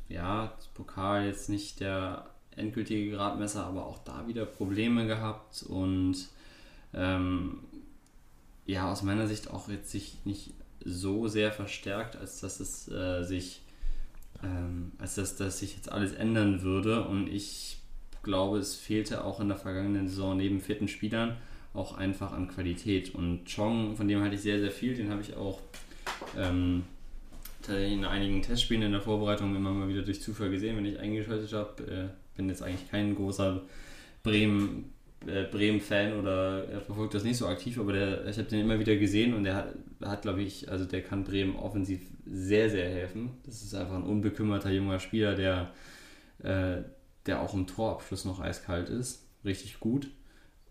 [0.08, 2.26] ja, Pokal jetzt nicht der
[2.60, 6.16] endgültige Gradmesser, aber auch da wieder Probleme gehabt und
[6.94, 7.58] ähm,
[8.66, 13.22] ja, aus meiner Sicht auch jetzt sich nicht so sehr verstärkt, als dass es äh,
[13.24, 13.62] sich
[14.42, 17.78] ähm, als dass das sich jetzt alles ändern würde und ich
[18.22, 21.36] glaube, es fehlte auch in der vergangenen Saison neben vierten Spielern
[21.72, 25.20] auch einfach an Qualität und Chong, von dem halte ich sehr, sehr viel, den habe
[25.20, 25.60] ich auch
[26.36, 26.84] ähm,
[27.68, 31.52] in einigen Testspielen in der Vorbereitung immer mal wieder durch Zufall gesehen, wenn ich eingeschaltet
[31.52, 31.82] habe.
[31.84, 33.62] Äh, bin jetzt eigentlich kein großer
[34.22, 34.92] Bremen,
[35.26, 38.78] äh, Bremen-Fan oder er verfolgt das nicht so aktiv, aber der, ich habe den immer
[38.78, 42.88] wieder gesehen und der hat, hat glaube ich, also der kann Bremen offensiv sehr, sehr
[42.88, 43.30] helfen.
[43.44, 45.72] Das ist einfach ein unbekümmerter junger Spieler, der,
[46.42, 46.82] äh,
[47.26, 49.26] der auch im Torabschluss noch eiskalt ist.
[49.44, 50.08] Richtig gut.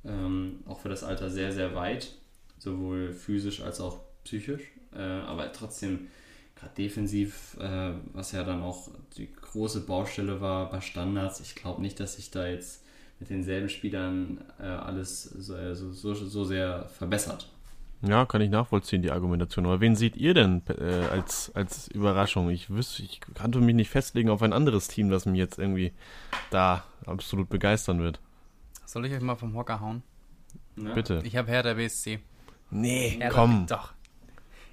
[0.05, 2.13] Ähm, auch für das Alter sehr, sehr weit,
[2.57, 4.71] sowohl physisch als auch psychisch.
[4.95, 6.07] Äh, aber trotzdem
[6.59, 11.39] gerade defensiv, äh, was ja dann auch die große Baustelle war bei Standards.
[11.39, 12.83] Ich glaube nicht, dass sich da jetzt
[13.19, 17.49] mit denselben Spielern äh, alles so, also so, so sehr verbessert.
[18.01, 19.65] Ja, kann ich nachvollziehen, die Argumentation.
[19.65, 22.49] Aber wen seht ihr denn äh, als, als Überraschung?
[22.49, 25.91] Ich wüsste, ich kannte mich nicht festlegen auf ein anderes Team, das mich jetzt irgendwie
[26.49, 28.21] da absolut begeistern wird.
[28.85, 30.01] Soll ich euch mal vom Hocker hauen?
[30.77, 30.93] Ne?
[30.93, 31.21] Bitte.
[31.25, 32.19] Ich habe Hertha BSC.
[32.71, 33.67] Nee, Hertha, komm.
[33.67, 33.91] Doch.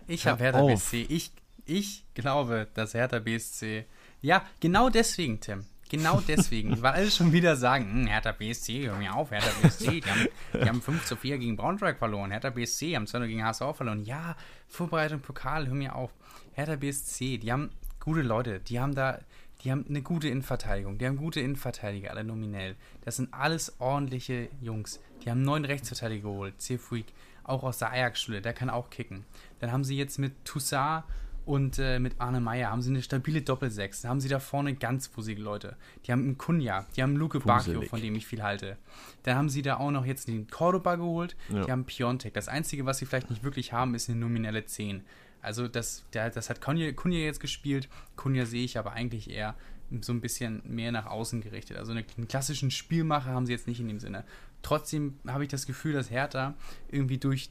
[0.07, 0.70] Ich habe Hertha auf.
[0.70, 1.07] BSC.
[1.09, 1.33] Ich,
[1.67, 3.85] ich glaube, dass Hertha BSC.
[4.23, 5.67] Ja, genau deswegen, Tim.
[5.89, 6.83] Genau deswegen.
[6.83, 10.29] Weil alle schon wieder sagen, hm, Hertha BSC, hör mir auf, Hertha BSC, die haben,
[10.53, 12.31] die haben 5 zu 4 gegen Braunschweig verloren.
[12.31, 14.03] Hertha BSC haben 2 gegen HSV verloren.
[14.03, 14.37] Ja,
[14.69, 16.13] Vorbereitung Pokal, hör mir auf.
[16.55, 19.21] Hertha BSC, die haben gute Leute, die haben da,
[19.63, 22.77] die haben eine gute Innenverteidigung, die haben gute Innenverteidiger, alle nominell.
[23.05, 25.01] Das sind alles ordentliche Jungs.
[25.25, 27.07] Die haben neuen Rechtsverteidiger geholt, Cefuig,
[27.45, 29.25] auch aus der Ajax-Schule, der kann auch kicken.
[29.61, 31.05] Dann haben sie jetzt mit Toussaint
[31.47, 34.03] und äh, mit Arne Meyer haben sie eine stabile Doppelsechs.
[34.03, 35.77] Dann haben sie da vorne ganz fusige Leute.
[36.05, 38.77] Die haben einen Kunja, die haben Luke Bacchio, von dem ich viel halte.
[39.23, 41.37] Dann haben sie da auch noch jetzt den Cordoba geholt.
[41.49, 41.65] Ja.
[41.65, 42.35] Die haben Piontek.
[42.35, 45.05] Das Einzige, was sie vielleicht nicht wirklich haben, ist eine nominelle 10.
[45.41, 47.89] Also das, der, das hat Kunja, Kunja jetzt gespielt.
[48.17, 49.55] Kunja sehe ich aber eigentlich eher
[50.01, 51.77] so ein bisschen mehr nach außen gerichtet.
[51.77, 54.25] Also einen klassischen Spielmacher haben sie jetzt nicht in dem Sinne.
[54.63, 56.55] Trotzdem habe ich das Gefühl, dass Hertha
[56.91, 57.51] irgendwie durch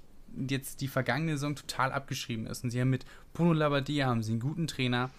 [0.49, 2.63] jetzt die vergangene Saison total abgeschrieben ist.
[2.63, 5.09] Und sie haben mit Bruno Labbadia haben sie einen guten Trainer.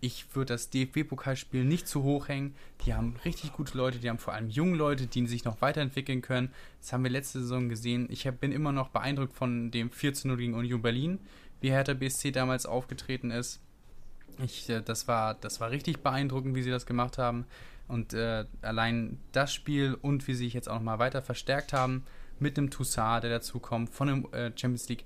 [0.00, 2.56] Ich würde das DFB-Pokalspiel nicht zu hoch hängen.
[2.84, 6.22] Die haben richtig gute Leute, die haben vor allem junge Leute, die sich noch weiterentwickeln
[6.22, 6.50] können.
[6.80, 8.08] Das haben wir letzte Saison gesehen.
[8.10, 11.20] Ich bin immer noch beeindruckt von dem 14-0 gegen Union Berlin,
[11.60, 13.60] wie Hertha BSC damals aufgetreten ist.
[14.42, 17.46] Ich, äh, das, war, das war richtig beeindruckend, wie sie das gemacht haben.
[17.88, 22.04] Und äh, allein das Spiel und wie sie sich jetzt auch nochmal weiter verstärkt haben,
[22.42, 25.04] mit einem Toussaint, der dazu kommt, von einem äh, Champions League,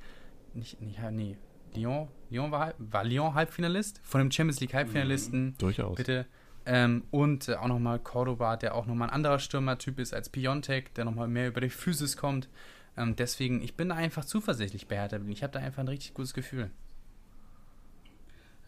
[0.55, 1.37] nicht, nicht, nee,
[1.75, 5.47] Lyon, Lyon war, war Lyon Halbfinalist, von einem Champions League Halbfinalisten.
[5.47, 5.97] Mhm, durchaus.
[5.97, 6.27] Bitte.
[6.65, 10.93] Ähm, und äh, auch nochmal Cordoba, der auch nochmal ein anderer Stürmertyp ist als Piontek,
[10.95, 12.49] der nochmal mehr über die Physis kommt.
[12.97, 15.19] Ähm, deswegen, ich bin da einfach zuversichtlich bei Hertha.
[15.29, 16.71] Ich habe da einfach ein richtig gutes Gefühl.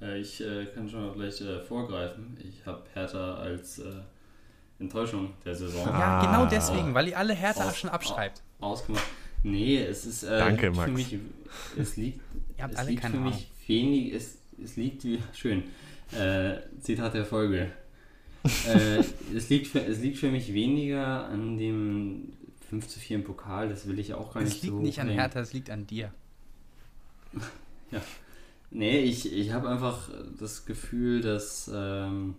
[0.00, 2.37] Äh, ich äh, kann schon mal gleich äh, vorgreifen.
[2.40, 4.02] Ich habe Hertha als äh,
[4.79, 5.87] Enttäuschung der Saison.
[5.87, 8.43] Ja, genau deswegen, weil ihr alle Hertha aus, schon abschreibt.
[8.61, 9.05] Ausgemacht.
[9.43, 10.85] Nee, es ist äh, Danke, Max.
[10.85, 11.17] für mich,
[11.77, 12.21] es liegt,
[12.57, 13.33] ihr habt es alle liegt keine für Ahnung.
[13.35, 15.62] mich wenig, es, es liegt, wie, schön,
[16.12, 17.71] äh, Zitat der Folge.
[18.67, 19.03] äh,
[19.37, 22.33] es, liegt für, es liegt für mich weniger an dem
[22.69, 25.01] 5 zu 4 im Pokal, das will ich auch gar nicht Es liegt so nicht
[25.01, 25.09] an.
[25.09, 26.12] Hertha, es liegt an dir.
[28.71, 32.35] Nee, ich, ich habe einfach das Gefühl, dass, ähm,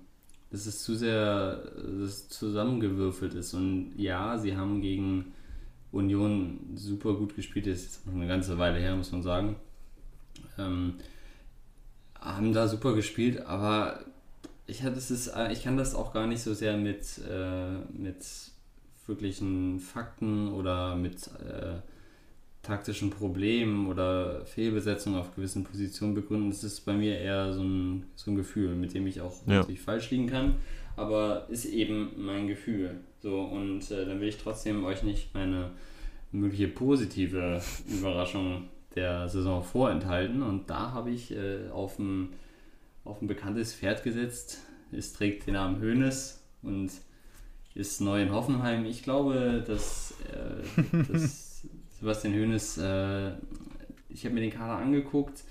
[0.51, 1.63] dass es zu sehr
[2.01, 3.53] dass zusammengewürfelt ist.
[3.53, 5.33] Und ja, sie haben gegen
[5.91, 9.55] Union super gut gespielt, das ist jetzt noch eine ganze Weile her, muss man sagen.
[10.57, 10.95] Ähm,
[12.19, 14.01] haben da super gespielt, aber
[14.67, 18.25] ich, es ist, ich kann das auch gar nicht so sehr mit, äh, mit
[19.07, 21.79] wirklichen Fakten oder mit äh,
[22.69, 26.49] taktischen Problemen oder Fehlbesetzungen auf gewissen Positionen begründen.
[26.49, 29.55] Das ist bei mir eher so ein, so ein Gefühl, mit dem ich auch Ja.
[29.55, 30.55] natürlich falsch liegen kann,
[30.95, 32.99] aber ist eben mein Gefühl.
[33.21, 35.71] So, und äh, dann will ich trotzdem euch nicht meine
[36.31, 40.43] mögliche positive Überraschung der Saison vorenthalten.
[40.43, 42.29] Und da habe ich äh, auf, ein,
[43.03, 44.59] auf ein bekanntes Pferd gesetzt.
[44.91, 46.91] Es trägt den Namen Hoeneß und
[47.75, 48.85] ist neu in Hoffenheim.
[48.85, 51.48] Ich glaube, dass, äh, dass
[51.99, 53.31] Sebastian Hoeneß, äh,
[54.09, 55.43] ich habe mir den Kader angeguckt,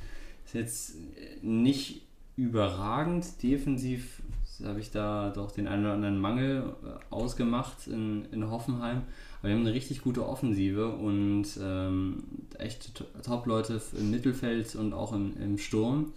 [0.45, 0.95] ist jetzt
[1.43, 2.03] nicht
[2.37, 3.43] überragend.
[3.43, 4.23] Defensiv
[4.65, 9.03] habe ich da doch den einen oder anderen Mangel äh, ausgemacht in, in Hoffenheim.
[9.39, 12.25] Aber wir haben eine richtig gute Offensive und ähm,
[12.59, 16.13] echt to- Top-Leute im Mittelfeld und auch im, im Sturm.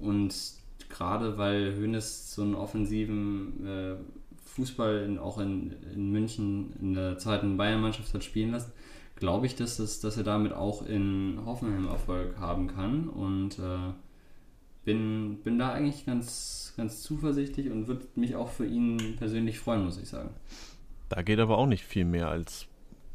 [0.00, 0.34] Und
[0.88, 3.94] gerade weil Hoeneß so einen offensiven äh,
[4.56, 8.72] Fußball in, auch in, in München in der zweiten Bayern-Mannschaft hat spielen lassen,
[9.16, 13.08] glaube ich, dass, es, dass er damit auch in Hoffenheim Erfolg haben kann.
[13.08, 13.92] Und äh,
[14.84, 19.84] bin, bin da eigentlich ganz, ganz zuversichtlich und würde mich auch für ihn persönlich freuen,
[19.84, 20.30] muss ich sagen.
[21.08, 22.66] Da geht aber auch nicht viel mehr als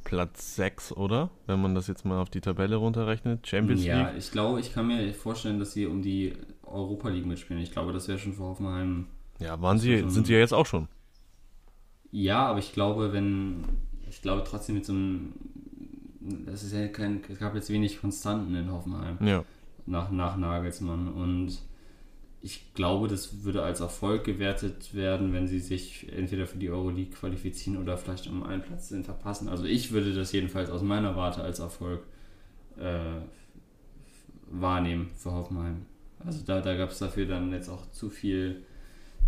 [0.04, 1.32] Platz 6, oder?
[1.48, 3.48] Wenn man das jetzt mal auf die Tabelle runterrechnet.
[3.48, 4.18] Champions ja, League.
[4.20, 7.62] ich glaube, ich kann mir vorstellen, dass sie um die Europa League mitspielen.
[7.62, 9.08] Ich glaube, das wäre schon für Hoffenheim.
[9.40, 10.88] Ja, waren sie, sind sie ja jetzt auch schon.
[12.12, 13.64] Ja, aber ich glaube, wenn.
[14.10, 15.34] Ich glaube trotzdem mit so einem.
[16.46, 17.22] Das ist ja kein.
[17.30, 19.18] Es gab jetzt wenig Konstanten in Hoffenheim.
[19.26, 19.44] Ja.
[19.86, 21.08] nach, nach Nagelsmann.
[21.08, 21.58] Und
[22.42, 27.14] ich glaube, das würde als Erfolg gewertet werden, wenn sie sich entweder für die Euroleague
[27.14, 29.48] qualifizieren oder vielleicht um einen Platz sind verpassen.
[29.48, 32.04] Also ich würde das jedenfalls aus meiner Warte als Erfolg
[32.78, 33.22] äh,
[34.50, 35.86] wahrnehmen für Hoffenheim.
[36.26, 38.64] Also da, da gab es dafür dann jetzt auch zu viel,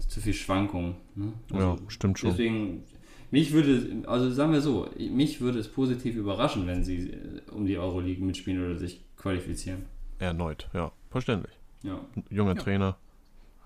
[0.08, 0.96] zu viel Schwankung.
[1.16, 1.34] Ne?
[1.52, 2.30] Also Ja, stimmt schon.
[2.32, 2.84] Deswegen,
[3.32, 7.66] mich würde, also sagen wir so, mich würde es positiv überraschen, wenn sie äh, um
[7.66, 9.86] die Euroleague mitspielen oder sich qualifizieren.
[10.20, 10.92] Erneut, ja.
[11.10, 11.54] Verständlich.
[11.84, 12.00] Ja.
[12.30, 12.62] Junger Ja.
[12.62, 12.98] Trainer.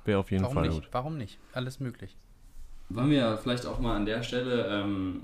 [0.06, 0.76] Wäre auf jeden Warum Fall nicht?
[0.76, 0.88] gut.
[0.92, 1.38] Warum nicht?
[1.54, 2.16] Alles möglich.
[2.90, 5.22] Wollen wir vielleicht auch mal an der Stelle ähm,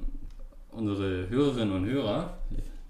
[0.72, 2.38] unsere Hörerinnen und Hörer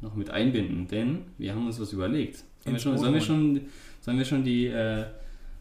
[0.01, 2.43] noch mit einbinden, denn wir haben uns was überlegt.
[2.63, 3.61] Sollen wir schon, sollen wir schon,
[4.01, 5.05] sollen wir schon die, äh,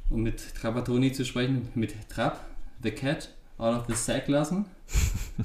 [0.08, 2.40] um mit Trapattoni zu sprechen, mit Trap,
[2.82, 4.66] the cat, out of the sack lassen?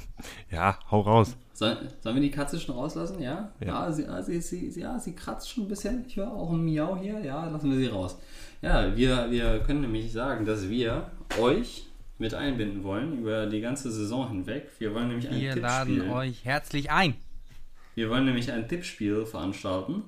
[0.52, 1.36] Ja, hau raus.
[1.54, 3.22] Soll, sollen wir die Katze schon rauslassen?
[3.22, 3.52] Ja?
[3.64, 3.92] Ja.
[3.92, 6.06] sie, ah, sie, sie, sie, ja, sie kratzt schon ein bisschen.
[6.08, 7.20] Ich höre auch ein Miau hier.
[7.20, 8.18] Ja, lassen wir sie raus.
[8.62, 11.86] Ja, wir, wir können nämlich sagen, dass wir euch
[12.18, 14.70] mit einbinden wollen über die ganze Saison hinweg.
[14.80, 15.98] Wir wollen nämlich ein Wir Tippspiel.
[15.98, 17.16] laden euch herzlich ein.
[17.96, 20.04] Wir wollen nämlich ein Tippspiel veranstalten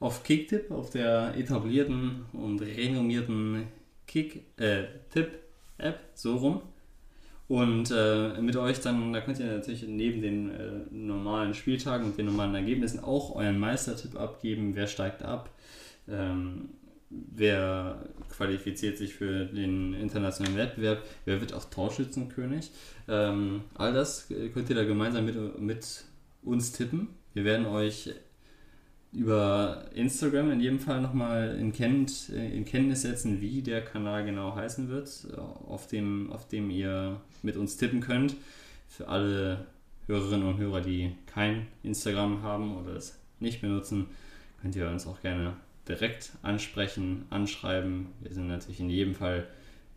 [0.00, 3.68] auf Kicktip, auf der etablierten und renommierten
[5.82, 6.62] Kick-Tipp-App, so rum.
[7.48, 12.16] Und äh, mit euch dann, da könnt ihr natürlich neben den äh, normalen Spieltagen und
[12.16, 14.74] den normalen Ergebnissen auch euren Meistertipp abgeben.
[14.74, 15.50] Wer steigt ab?
[16.08, 16.70] Ähm,
[17.10, 22.70] wer qualifiziert sich für den internationalen Wettbewerb, wer wird auch Torschützenkönig.
[23.06, 26.04] Ähm, all das könnt ihr da gemeinsam mit, mit
[26.42, 27.08] uns tippen.
[27.34, 28.14] Wir werden euch
[29.12, 34.54] über Instagram in jedem Fall nochmal in, Kennt, in Kenntnis setzen, wie der Kanal genau
[34.54, 38.36] heißen wird, auf dem, auf dem ihr mit uns tippen könnt.
[38.88, 39.66] Für alle
[40.06, 44.06] Hörerinnen und Hörer, die kein Instagram haben oder es nicht benutzen,
[44.60, 45.54] könnt ihr uns auch gerne
[45.88, 48.08] direkt ansprechen, anschreiben.
[48.20, 49.46] Wir sind natürlich in jedem Fall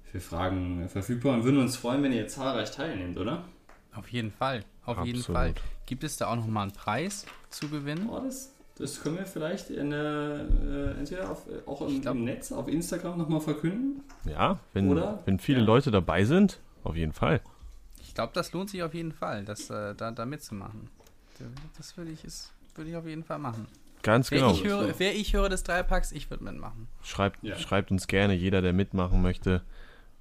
[0.03, 3.45] für Fragen verfügbar und würden uns freuen, wenn ihr zahlreich teilnehmt, oder?
[3.93, 5.07] Auf jeden Fall, auf Absolut.
[5.07, 5.53] jeden Fall.
[5.85, 8.09] Gibt es da auch nochmal einen Preis zu gewinnen?
[8.09, 12.51] Oh, das das können wir vielleicht in, äh, entweder auf, auch im, glaub, im, Netz,
[12.51, 14.03] auf Instagram nochmal verkünden.
[14.25, 15.21] Ja, wenn, Oder?
[15.25, 15.65] wenn viele ja.
[15.65, 17.41] Leute dabei sind, auf jeden Fall.
[18.01, 20.89] Ich glaube, das lohnt sich auf jeden Fall, das, äh, da, da mitzumachen.
[21.77, 22.19] Das würde ich,
[22.75, 23.67] würd ich auf jeden Fall machen.
[24.03, 24.51] Ganz wer genau.
[24.51, 26.87] Ich höre, wer ich höre des Dreipacks, ich würde mitmachen.
[27.01, 27.57] Schreibt, ja.
[27.57, 29.63] schreibt uns gerne, jeder, der mitmachen möchte.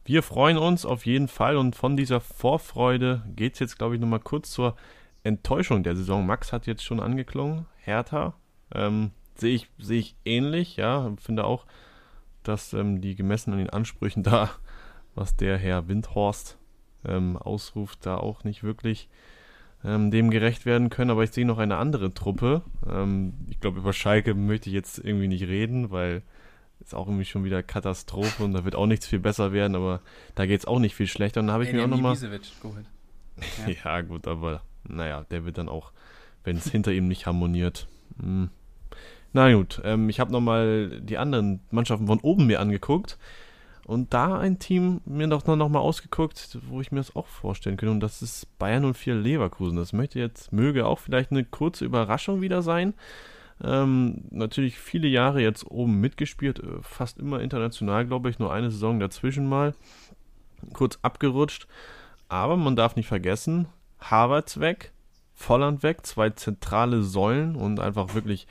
[0.04, 4.00] Wir freuen uns auf jeden Fall und von dieser Vorfreude geht es jetzt, glaube ich,
[4.00, 4.76] nochmal kurz zur
[5.24, 6.24] Enttäuschung der Saison.
[6.24, 7.66] Max hat jetzt schon angeklungen.
[7.78, 8.34] Hertha
[8.74, 11.12] ähm, Sehe ich, seh ich ähnlich, ja.
[11.20, 11.66] Finde auch,
[12.42, 14.50] dass ähm, die gemessen an den Ansprüchen da,
[15.14, 16.56] was der Herr Windhorst
[17.04, 19.08] ähm, ausruft, da auch nicht wirklich
[19.84, 21.10] ähm, dem gerecht werden können.
[21.10, 22.62] Aber ich sehe noch eine andere Truppe.
[22.88, 26.22] Ähm, ich glaube, über Schalke möchte ich jetzt irgendwie nicht reden, weil
[26.80, 30.00] ist auch irgendwie schon wieder Katastrophe und da wird auch nichts viel besser werden, aber
[30.34, 31.40] da geht es auch nicht viel schlechter.
[31.40, 32.16] Und da habe ich mir auch nochmal.
[33.66, 33.96] Ja.
[33.96, 35.90] ja, gut, aber naja, der wird dann auch,
[36.44, 37.88] wenn es hinter ihm nicht harmoniert,
[38.20, 38.48] hm.
[39.34, 43.18] Na gut, ähm, ich habe nochmal die anderen Mannschaften von oben mir angeguckt
[43.84, 47.76] und da ein Team mir doch noch, mal ausgeguckt, wo ich mir das auch vorstellen
[47.76, 49.76] könnte und das ist Bayern 04 Leverkusen.
[49.76, 52.94] Das möchte jetzt, möge auch vielleicht eine kurze Überraschung wieder sein.
[53.60, 58.70] Ähm, natürlich viele Jahre jetzt oben mitgespielt, äh, fast immer international, glaube ich, nur eine
[58.70, 59.74] Saison dazwischen mal.
[60.74, 61.66] Kurz abgerutscht.
[62.28, 63.66] Aber man darf nicht vergessen,
[63.98, 64.92] Harvards weg,
[65.34, 68.46] Volland weg, zwei zentrale Säulen und einfach wirklich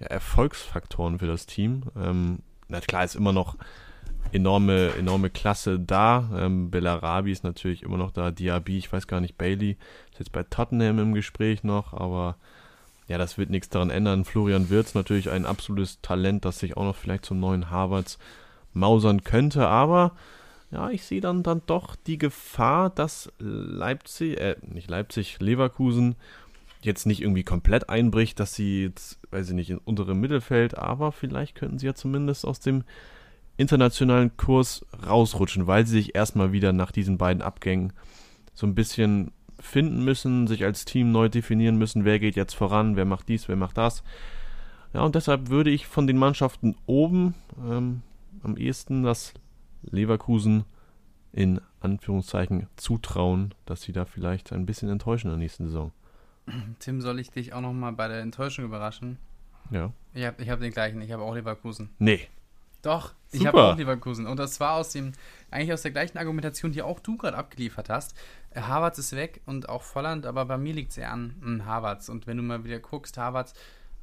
[0.00, 1.84] ja, Erfolgsfaktoren für das Team.
[1.96, 3.56] Ähm, na klar, ist immer noch
[4.32, 6.28] enorme, enorme Klasse da.
[6.36, 8.30] Ähm, Bellarabi ist natürlich immer noch da.
[8.30, 9.76] Diaby, ich weiß gar nicht, Bailey
[10.12, 12.36] ist jetzt bei Tottenham im Gespräch noch, aber
[13.06, 14.24] ja, das wird nichts daran ändern.
[14.24, 18.18] Florian Wirtz natürlich ein absolutes Talent, das sich auch noch vielleicht zum neuen Harvards
[18.74, 20.12] mausern könnte, aber
[20.70, 26.16] ja, ich sehe dann, dann doch die Gefahr, dass Leipzig, äh, nicht Leipzig, Leverkusen
[26.80, 31.12] jetzt nicht irgendwie komplett einbricht, dass sie jetzt, weiß ich nicht, in unterem Mittelfeld, aber
[31.12, 32.84] vielleicht könnten sie ja zumindest aus dem
[33.56, 37.92] internationalen Kurs rausrutschen, weil sie sich erstmal wieder nach diesen beiden Abgängen
[38.54, 42.94] so ein bisschen finden müssen, sich als Team neu definieren müssen, wer geht jetzt voran,
[42.96, 44.04] wer macht dies, wer macht das.
[44.94, 48.02] Ja, und deshalb würde ich von den Mannschaften oben ähm,
[48.42, 49.34] am ehesten das
[49.82, 50.64] Leverkusen
[51.32, 55.92] in Anführungszeichen zutrauen, dass sie da vielleicht ein bisschen enttäuschen in der nächsten Saison.
[56.78, 59.18] Tim, soll ich dich auch nochmal bei der Enttäuschung überraschen?
[59.70, 59.92] Ja.
[60.14, 61.90] Ich habe ich hab den gleichen, ich habe auch Leverkusen.
[61.98, 62.28] Nee.
[62.82, 63.16] Doch, Super.
[63.32, 64.26] ich habe auch Leverkusen.
[64.26, 65.12] Und das war aus dem,
[65.50, 68.16] eigentlich aus der gleichen Argumentation, die auch du gerade abgeliefert hast.
[68.50, 72.08] Äh, Harvards ist weg und auch Volland, aber bei mir liegt es eher an Harvards.
[72.08, 73.54] Und wenn du mal wieder guckst, Harvards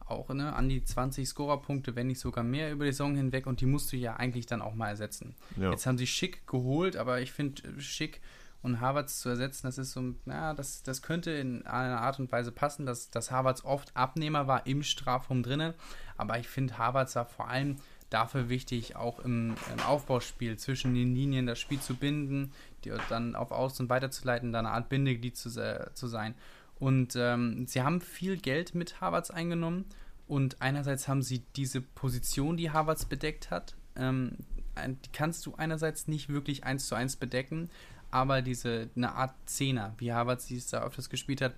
[0.08, 3.62] auch ne, an die 20 Scorerpunkte, wenn nicht sogar mehr über die Saison hinweg und
[3.62, 5.36] die musst du ja eigentlich dann auch mal ersetzen.
[5.58, 5.72] Ja.
[5.72, 8.22] Jetzt haben sie Schick geholt, aber ich finde äh, Schick
[8.66, 12.32] und Harvards zu ersetzen, das ist so, na, das, das könnte in einer Art und
[12.32, 15.76] Weise passen, dass, dass Harvards oft Abnehmer war im Strafraum drinnen,
[16.18, 17.78] aber ich finde Harvards war vor allem
[18.10, 22.54] dafür wichtig, auch im, im, Aufbauspiel zwischen den Linien das Spiel zu binden,
[22.84, 26.34] die dann auf Außen weiterzuleiten, da eine Art Bindeglied zu, äh, zu sein.
[26.80, 29.86] Und ähm, sie haben viel Geld mit Harvards eingenommen
[30.28, 34.38] und einerseits haben sie diese Position, die Harvards bedeckt hat, ähm,
[34.78, 37.70] die kannst du einerseits nicht wirklich eins zu eins bedecken,
[38.16, 41.54] aber diese eine Art Zehner, wie Harvards dies da öfters gespielt hat,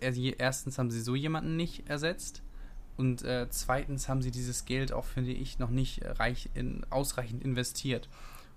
[0.00, 2.42] erstens haben sie so jemanden nicht ersetzt
[2.96, 7.44] und äh, zweitens haben sie dieses Geld auch, finde ich, noch nicht reich in, ausreichend
[7.44, 8.08] investiert.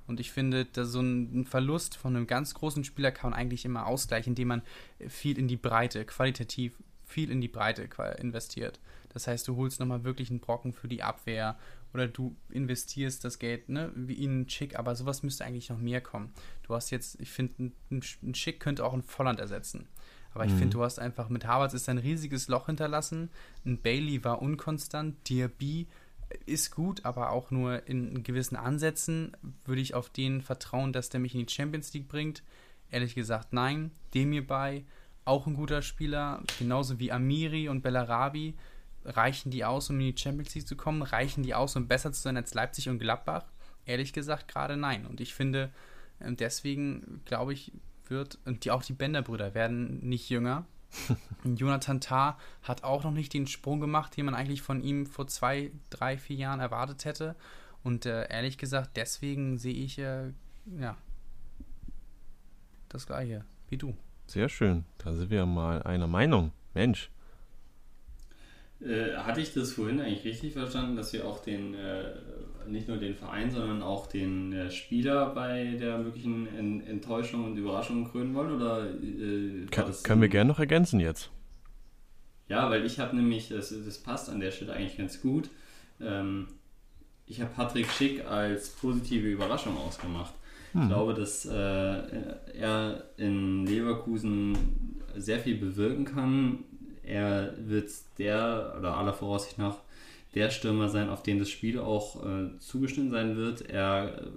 [0.07, 3.63] Und ich finde, dass so ein Verlust von einem ganz großen Spieler kann man eigentlich
[3.63, 4.61] immer ausgleichen, indem man
[5.07, 6.73] viel in die Breite, qualitativ
[7.05, 7.87] viel in die Breite
[8.19, 8.79] investiert.
[9.09, 11.57] Das heißt, du holst nochmal wirklich einen Brocken für die Abwehr
[11.93, 16.01] oder du investierst das Geld, ne, wie ihnen Schick, aber sowas müsste eigentlich noch mehr
[16.01, 16.33] kommen.
[16.63, 19.87] Du hast jetzt, ich finde, ein, ein Schick könnte auch ein Volland ersetzen.
[20.33, 20.57] Aber ich mhm.
[20.57, 23.29] finde, du hast einfach mit Harvards ist ein riesiges Loch hinterlassen.
[23.65, 25.15] Ein Bailey war unkonstant.
[25.29, 25.87] Diaby
[26.45, 29.31] ist gut, aber auch nur in gewissen Ansätzen
[29.63, 32.43] würde ich auf den vertrauen, dass der mich in die Champions League bringt.
[32.91, 33.91] Ehrlich gesagt, nein.
[34.13, 34.83] Demir bei,
[35.25, 38.55] auch ein guter Spieler, genauso wie Amiri und Bellarabi
[39.03, 41.01] reichen die aus, um in die Champions League zu kommen?
[41.01, 43.45] Reichen die aus, um besser zu sein als Leipzig und Gladbach?
[43.85, 45.05] Ehrlich gesagt, gerade nein.
[45.05, 45.71] Und ich finde,
[46.21, 47.71] ähm, deswegen glaube ich,
[48.07, 50.65] wird, und die, auch die Bender-Brüder werden nicht jünger.
[51.43, 55.27] Jonathan Tah hat auch noch nicht den Sprung gemacht, den man eigentlich von ihm vor
[55.27, 57.35] zwei, drei, vier Jahren erwartet hätte.
[57.83, 60.31] Und äh, ehrlich gesagt, deswegen sehe ich äh,
[60.79, 60.97] ja
[62.89, 63.95] das gleiche wie du.
[64.27, 64.85] Sehr schön.
[64.97, 66.51] Da sind wir mal einer Meinung.
[66.73, 67.09] Mensch.
[68.81, 72.11] Äh, hatte ich das vorhin eigentlich richtig verstanden, dass wir auch den, äh,
[72.67, 77.57] nicht nur den Verein, sondern auch den äh, Spieler bei der möglichen en Enttäuschung und
[77.57, 78.51] Überraschung krönen wollen?
[78.51, 81.31] Oder, äh, Kann, können wir gerne noch ergänzen jetzt.
[82.49, 85.49] Ja, weil ich habe nämlich, das, das passt an der Stelle eigentlich ganz gut,
[86.01, 86.47] ähm,
[87.27, 90.33] ich habe Patrick Schick als positive Überraschung ausgemacht.
[90.75, 90.81] Hm.
[90.81, 91.53] Ich glaube, dass äh,
[92.59, 94.57] er in Leverkusen
[95.15, 96.59] sehr viel bewirken kann.
[97.03, 99.77] Er wird der, oder aller Voraussicht nach,
[100.33, 103.69] der Stürmer sein, auf den das Spiel auch äh, zugeschnitten sein wird.
[103.69, 104.27] Er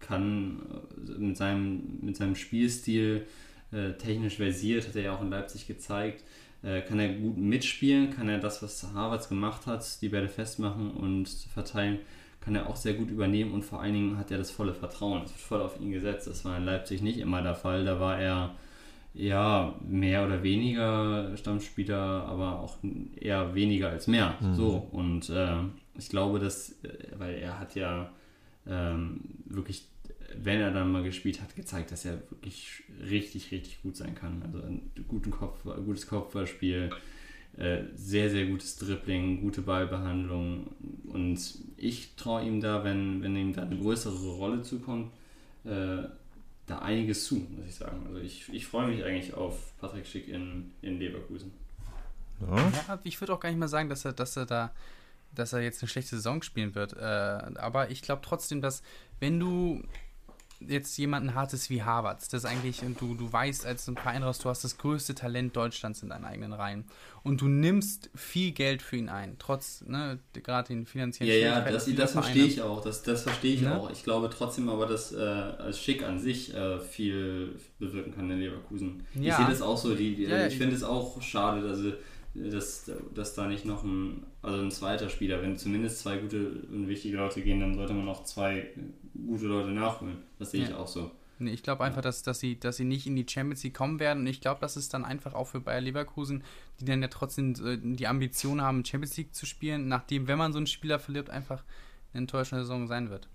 [0.00, 0.62] kann
[1.06, 3.24] äh, mit seinem, mit seinem Spielstil
[3.70, 6.24] äh, technisch versiert, hat er ja auch in Leipzig gezeigt,
[6.64, 10.90] äh, kann er gut mitspielen, kann er das, was Harvards gemacht hat, die Bälle festmachen
[10.90, 12.00] und verteilen,
[12.44, 15.22] kann er auch sehr gut übernehmen und vor allen Dingen hat er das volle Vertrauen.
[15.22, 16.26] Es wird voll auf ihn gesetzt.
[16.26, 17.84] Das war in Leipzig nicht immer der Fall.
[17.84, 18.54] Da war er
[19.14, 22.76] ja mehr oder weniger Stammspieler, aber auch
[23.16, 24.36] eher weniger als mehr.
[24.40, 24.54] Mhm.
[24.54, 25.56] So und äh,
[25.96, 28.12] ich glaube, dass, äh, weil er hat ja
[28.66, 29.86] ähm, wirklich,
[30.36, 34.42] wenn er dann mal gespielt hat, gezeigt, dass er wirklich richtig, richtig gut sein kann.
[34.42, 36.90] Also ein guten Kopf, gutes Kopfballspiel
[37.56, 40.66] äh, sehr, sehr gutes Dribbling, gute Ballbehandlung
[41.06, 41.38] und
[41.84, 45.12] ich traue ihm da, wenn, wenn ihm da eine größere Rolle zukommt,
[45.64, 46.02] äh,
[46.66, 48.06] da einiges zu, muss ich sagen.
[48.06, 51.52] Also ich, ich freue mich eigentlich auf Patrick Schick in, in Leverkusen.
[52.40, 52.56] Ja,
[52.88, 54.72] ja ich würde auch gar nicht mal sagen, dass er, dass er da
[55.34, 56.92] dass er jetzt eine schlechte Saison spielen wird.
[56.92, 58.82] Äh, aber ich glaube trotzdem, dass
[59.20, 59.82] wenn du
[60.68, 64.38] jetzt jemanden hartes wie Harvard, das eigentlich, und du, du weißt als ein Verein raus,
[64.38, 66.84] du hast das größte Talent Deutschlands in deinen eigenen Reihen.
[67.22, 71.60] Und du nimmst viel Geld für ihn ein, trotz, ne, gerade den finanziellen Ja, ja,
[71.60, 72.82] das, das verstehe ich auch.
[72.82, 73.78] Das, das verstehe ich ja?
[73.78, 73.90] auch.
[73.90, 78.40] Ich glaube trotzdem aber, dass äh, als Schick an sich äh, viel bewirken kann in
[78.40, 79.06] Leverkusen.
[79.14, 79.30] Ja.
[79.30, 79.94] Ich sehe das auch so.
[79.94, 81.94] Die, die ja, ich finde es auch schade, dass sie
[82.34, 86.88] dass, dass da nicht noch ein, also ein zweiter Spieler, wenn zumindest zwei gute und
[86.88, 88.70] wichtige Leute gehen, dann sollte man auch zwei
[89.14, 90.18] gute Leute nachholen.
[90.38, 90.68] Das sehe ja.
[90.68, 91.10] ich auch so.
[91.38, 93.98] Nee, ich glaube einfach, dass, dass, sie, dass sie nicht in die Champions League kommen
[93.98, 94.20] werden.
[94.20, 96.44] Und ich glaube, dass es dann einfach auch für Bayer Leverkusen,
[96.80, 100.52] die dann ja trotzdem äh, die Ambition haben, Champions League zu spielen, nachdem, wenn man
[100.52, 101.64] so einen Spieler verliert, einfach
[102.12, 103.28] eine enttäuschende Saison sein wird.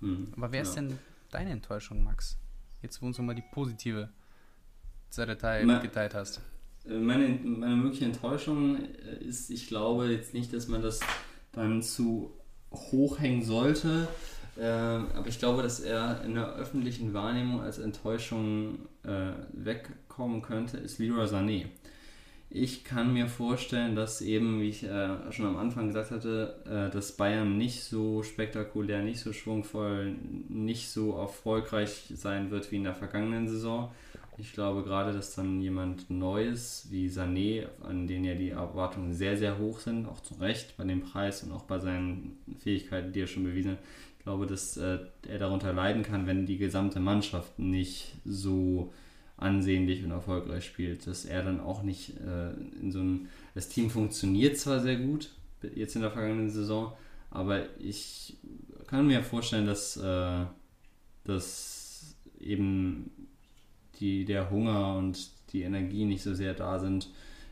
[0.00, 0.62] Hm, Aber wer ja.
[0.62, 0.98] ist denn
[1.30, 2.38] deine Enttäuschung, Max?
[2.80, 4.08] Jetzt, wo uns nochmal die positive
[5.10, 6.40] Seite geteilt hast.
[6.88, 11.00] Äh, meine, meine mögliche Enttäuschung äh, ist, ich glaube jetzt nicht, dass man das
[11.52, 12.32] dann zu
[12.72, 14.08] hoch hängen sollte,
[14.58, 20.78] äh, aber ich glaube, dass er in der öffentlichen Wahrnehmung als Enttäuschung äh, wegkommen könnte,
[20.78, 21.66] ist Leroy Sané.
[22.48, 26.94] Ich kann mir vorstellen, dass eben, wie ich äh, schon am Anfang gesagt hatte, äh,
[26.94, 30.14] dass Bayern nicht so spektakulär, nicht so schwungvoll,
[30.48, 33.90] nicht so erfolgreich sein wird wie in der vergangenen Saison.
[34.38, 39.36] Ich glaube gerade, dass dann jemand Neues wie Sané, an den ja die Erwartungen sehr,
[39.36, 43.20] sehr hoch sind, auch zu Recht bei dem Preis und auch bei seinen Fähigkeiten, die
[43.20, 43.78] er schon bewiesen hat,
[44.18, 48.92] ich glaube, dass äh, er darunter leiden kann, wenn die gesamte Mannschaft nicht so
[49.36, 53.28] ansehnlich und erfolgreich spielt, dass er dann auch nicht äh, in so einem.
[53.54, 55.30] Das Team funktioniert zwar sehr gut,
[55.74, 56.92] jetzt in der vergangenen Saison,
[57.30, 58.36] aber ich
[58.86, 60.44] kann mir vorstellen, dass, äh,
[61.24, 63.25] dass eben
[64.00, 67.08] die, der Hunger und die Energie nicht so sehr da sind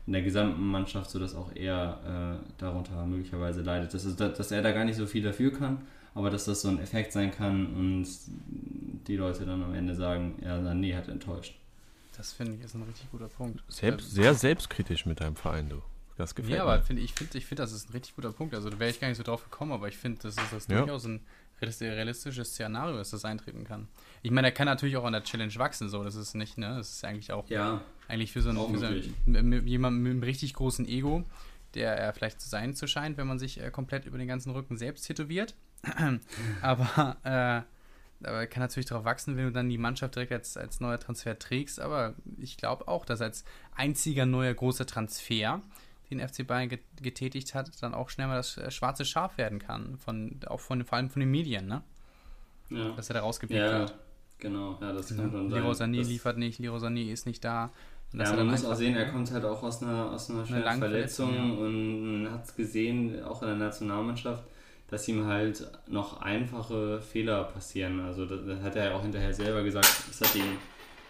[0.07, 3.93] in der gesamten Mannschaft, sodass auch er äh, darunter möglicherweise leidet.
[3.93, 5.81] Dass, es, dass er da gar nicht so viel dafür kann,
[6.13, 8.07] aber dass das so ein Effekt sein kann und
[9.07, 11.55] die Leute dann am Ende sagen, ja, Sané hat enttäuscht.
[12.17, 13.63] Das finde ich ist ein richtig guter Punkt.
[13.67, 15.81] Selbst, ähm, sehr selbstkritisch mit deinem Verein, du.
[16.17, 16.69] Das gefällt ja, mir.
[16.69, 18.55] Ja, aber find, ich finde, ich find, das ist ein richtig guter Punkt.
[18.55, 20.67] Also da wäre ich gar nicht so drauf gekommen, aber ich finde, das ist das
[20.67, 20.79] ja.
[20.79, 21.19] durchaus ein
[21.61, 23.87] realistisches Szenario, dass das eintreten kann.
[24.21, 26.75] Ich meine, er kann natürlich auch an der Challenge wachsen, so, das ist nicht, ne,
[26.77, 30.23] das ist eigentlich auch, ja, eigentlich für so, einen, für so einen, jemanden mit einem
[30.23, 31.23] richtig großen Ego,
[31.73, 34.51] der er vielleicht zu sein zu scheint, wenn man sich äh, komplett über den ganzen
[34.51, 35.55] Rücken selbst tätowiert.
[36.61, 40.57] aber, äh, aber er kann natürlich darauf wachsen, wenn du dann die Mannschaft direkt als,
[40.57, 41.79] als neuer Transfer trägst.
[41.79, 43.43] Aber ich glaube auch, dass als
[43.75, 45.61] einziger neuer großer Transfer
[46.09, 46.69] den FC Bayern
[47.01, 49.97] getätigt hat, dann auch schnell mal das äh, schwarze Schaf werden kann.
[49.97, 51.83] Von, auch von, vor allem von den Medien, ne?
[52.69, 52.91] Ja.
[52.91, 53.95] Dass er da rausgepickt ja, wird.
[54.39, 55.61] Genau, ja, das kann schon sein.
[55.61, 57.71] Leroy Sané liefert nicht, Leroy Sané ist nicht da.
[58.13, 61.33] ja, man muss auch sehen, er kommt halt auch aus einer, aus einer schweren Verletzung,
[61.33, 61.65] Verletzung ja.
[61.65, 64.43] und hat es gesehen, auch in der Nationalmannschaft,
[64.87, 67.99] dass ihm halt noch einfache Fehler passieren.
[68.01, 70.57] Also das, das hat er ja auch hinterher selber gesagt, es hat ihn,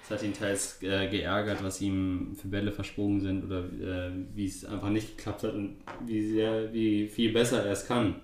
[0.08, 4.46] das hat ihn teils äh, geärgert, was ihm für Bälle versprungen sind oder äh, wie
[4.46, 8.16] es einfach nicht geklappt hat und wie sehr, wie viel besser er es kann.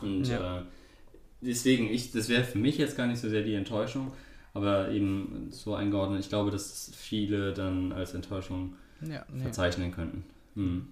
[0.00, 0.58] Und ja.
[0.58, 0.62] äh,
[1.40, 4.12] deswegen, ich, das wäre für mich jetzt gar nicht so sehr die Enttäuschung,
[4.54, 9.42] aber eben so eingeordnet, ich glaube, dass viele dann als Enttäuschung ja, nee.
[9.42, 10.24] verzeichnen könnten.
[10.56, 10.88] Hm.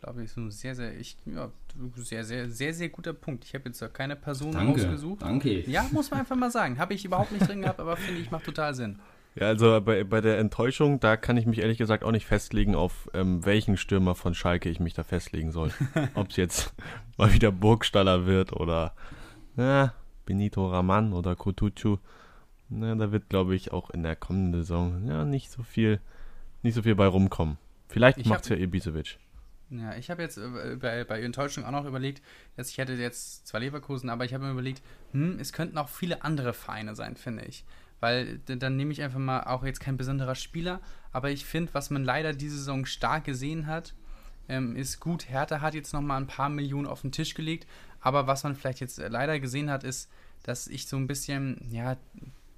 [0.00, 1.50] Glaube ich, so sehr, sehr, ich, ja,
[1.96, 3.44] sehr, sehr, sehr, sehr guter Punkt.
[3.44, 5.22] Ich habe jetzt keine Person danke, ausgesucht.
[5.22, 5.60] Danke.
[5.70, 6.78] Ja, muss man einfach mal sagen.
[6.78, 8.98] Habe ich überhaupt nicht drin gehabt, aber finde ich, macht total Sinn.
[9.34, 12.74] Ja, also bei, bei der Enttäuschung, da kann ich mich ehrlich gesagt auch nicht festlegen,
[12.74, 15.70] auf ähm, welchen Stürmer von Schalke ich mich da festlegen soll.
[16.14, 16.74] Ob es jetzt
[17.16, 18.94] mal wieder Burgstaller wird oder
[19.56, 19.94] na,
[20.26, 21.96] Benito Raman oder Kutucu.
[22.68, 26.00] Na, da wird, glaube ich, auch in der kommenden Saison ja nicht so viel,
[26.62, 27.58] nicht so viel bei rumkommen.
[27.88, 29.18] Vielleicht macht es ja Ibisevic.
[29.70, 32.22] Ja, ich habe jetzt äh, bei, bei Enttäuschung auch noch überlegt,
[32.56, 35.88] dass ich hätte jetzt zwar Leverkusen, aber ich habe mir überlegt, hm, es könnten auch
[35.88, 37.64] viele andere Vereine sein, finde ich.
[38.02, 40.80] Weil dann nehme ich einfach mal auch jetzt kein besonderer Spieler,
[41.12, 43.94] aber ich finde, was man leider diese Saison stark gesehen hat,
[44.48, 45.30] ähm, ist gut.
[45.30, 47.64] Hertha hat jetzt nochmal ein paar Millionen auf den Tisch gelegt,
[48.00, 50.10] aber was man vielleicht jetzt leider gesehen hat, ist,
[50.42, 51.96] dass ich so ein bisschen, ja,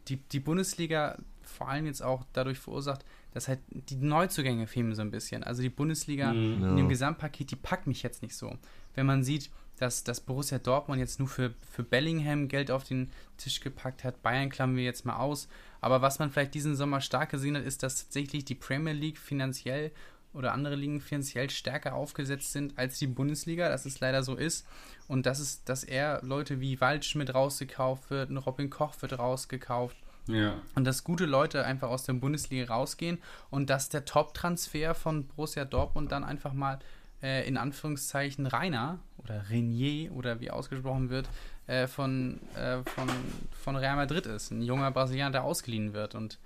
[0.09, 5.03] die, die Bundesliga vor allem jetzt auch dadurch verursacht, dass halt die Neuzugänge fehlen so
[5.03, 5.45] ein bisschen.
[5.45, 6.71] Also die Bundesliga mhm.
[6.71, 8.57] in dem Gesamtpaket, die packt mich jetzt nicht so.
[8.95, 13.11] Wenn man sieht, dass, dass Borussia Dortmund jetzt nur für, für Bellingham Geld auf den
[13.37, 15.49] Tisch gepackt hat, Bayern klammern wir jetzt mal aus.
[15.81, 19.19] Aber was man vielleicht diesen Sommer stark gesehen hat, ist, dass tatsächlich die Premier League
[19.19, 19.91] finanziell
[20.33, 24.67] oder andere Ligen finanziell stärker aufgesetzt sind als die Bundesliga, dass es leider so ist.
[25.07, 29.97] Und das ist, dass er Leute wie Waldschmidt rausgekauft wird, ein Robin Koch wird rausgekauft.
[30.27, 30.55] Ja.
[30.75, 33.19] Und dass gute Leute einfach aus der Bundesliga rausgehen
[33.51, 36.79] und dass der Top-Transfer von Borussia Dortmund dann einfach mal
[37.25, 41.29] äh, in Anführungszeichen Rainer oder Renier oder wie ausgesprochen wird,
[41.67, 43.09] äh, von, äh, von,
[43.51, 44.51] von Real Madrid ist.
[44.51, 46.15] Ein junger Brasilianer, der ausgeliehen wird.
[46.15, 46.39] Und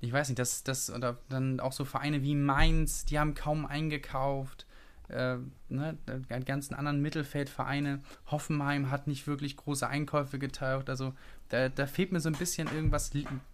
[0.00, 3.66] ich weiß nicht, das, das, oder dann auch so Vereine wie Mainz, die haben kaum
[3.66, 4.66] eingekauft
[5.08, 5.36] äh,
[5.68, 8.00] ne, die ganzen anderen Mittelfeldvereine.
[8.30, 10.88] Hoffenheim hat nicht wirklich große Einkäufe getaucht.
[10.88, 11.14] Also
[11.48, 13.10] da, da fehlt mir so ein bisschen irgendwas.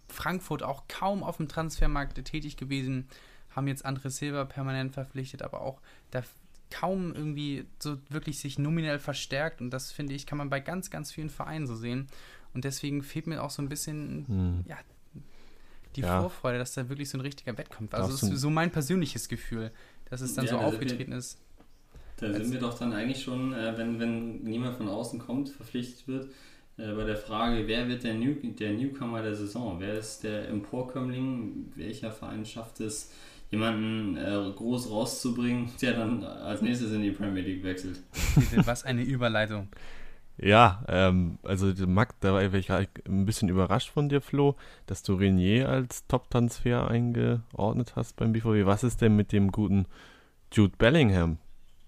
[0.07, 3.07] Frankfurt auch kaum auf dem Transfermarkt tätig gewesen,
[3.49, 6.21] haben jetzt André Silva permanent verpflichtet, aber auch da
[6.69, 9.61] kaum irgendwie so wirklich sich nominell verstärkt.
[9.61, 12.07] Und das finde ich, kann man bei ganz, ganz vielen Vereinen so sehen.
[12.53, 14.65] Und deswegen fehlt mir auch so ein bisschen, hm.
[14.67, 14.77] ja,
[15.95, 16.21] die ja.
[16.21, 18.01] Vorfreude, dass da wirklich so ein richtiger Wettkampf war.
[18.01, 19.71] Also das ist so mein persönliches Gefühl,
[20.09, 21.39] dass es dann ja, so aufgetreten ist.
[22.17, 26.07] Da sind wir doch dann eigentlich schon, äh, wenn, wenn niemand von außen kommt, verpflichtet
[26.07, 26.29] wird,
[26.77, 29.79] äh, bei der Frage, wer wird der, New, der Newcomer der Saison?
[29.79, 31.71] Wer ist der Emporkömmling?
[31.75, 33.11] Welcher Verein schafft es,
[33.51, 38.01] jemanden äh, groß rauszubringen, der dann als nächstes in die Premier League wechselt?
[38.65, 39.69] Was eine Überleitung.
[40.41, 45.15] Ja, ähm, also Max, da war ich ein bisschen überrascht von dir, Flo, dass du
[45.15, 48.65] Renier als Top-Transfer eingeordnet hast beim BVB.
[48.65, 49.85] Was ist denn mit dem guten
[50.53, 51.39] Jude Bellingham?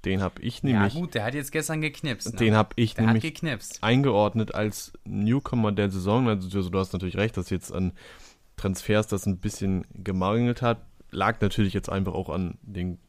[0.03, 0.95] Den habe ich nämlich.
[0.95, 2.33] Ja, gut, der hat jetzt gestern geknipst.
[2.33, 2.39] Ne?
[2.39, 3.41] Den habe ich der nämlich
[3.81, 6.27] eingeordnet als Newcomer der Saison.
[6.27, 7.93] Also, du hast natürlich recht, dass jetzt an
[8.57, 10.81] Transfers das ein bisschen gemangelt hat.
[11.11, 12.99] Lag natürlich jetzt einfach auch an den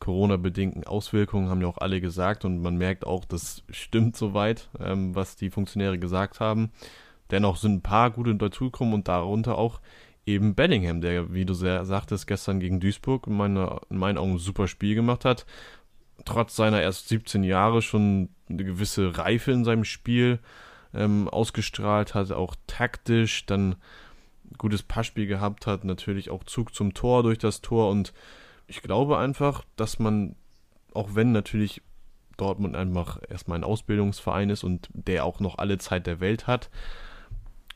[0.00, 2.44] Corona-bedingten Auswirkungen, haben ja auch alle gesagt.
[2.44, 6.70] Und man merkt auch, das stimmt soweit, ähm, was die Funktionäre gesagt haben.
[7.30, 9.80] Dennoch sind ein paar gute dazugekommen und darunter auch
[10.26, 14.32] eben Bellingham, der, wie du sehr sagtest, gestern gegen Duisburg in, meine, in meinen Augen
[14.32, 15.46] ein super Spiel gemacht hat
[16.24, 20.38] trotz seiner erst 17 Jahre schon eine gewisse Reife in seinem Spiel
[20.94, 23.76] ähm, ausgestrahlt hat, auch taktisch dann
[24.58, 28.12] gutes Passspiel gehabt hat, natürlich auch Zug zum Tor durch das Tor und
[28.66, 30.36] ich glaube einfach, dass man,
[30.92, 31.82] auch wenn natürlich
[32.36, 36.70] Dortmund einfach erstmal ein Ausbildungsverein ist und der auch noch alle Zeit der Welt hat,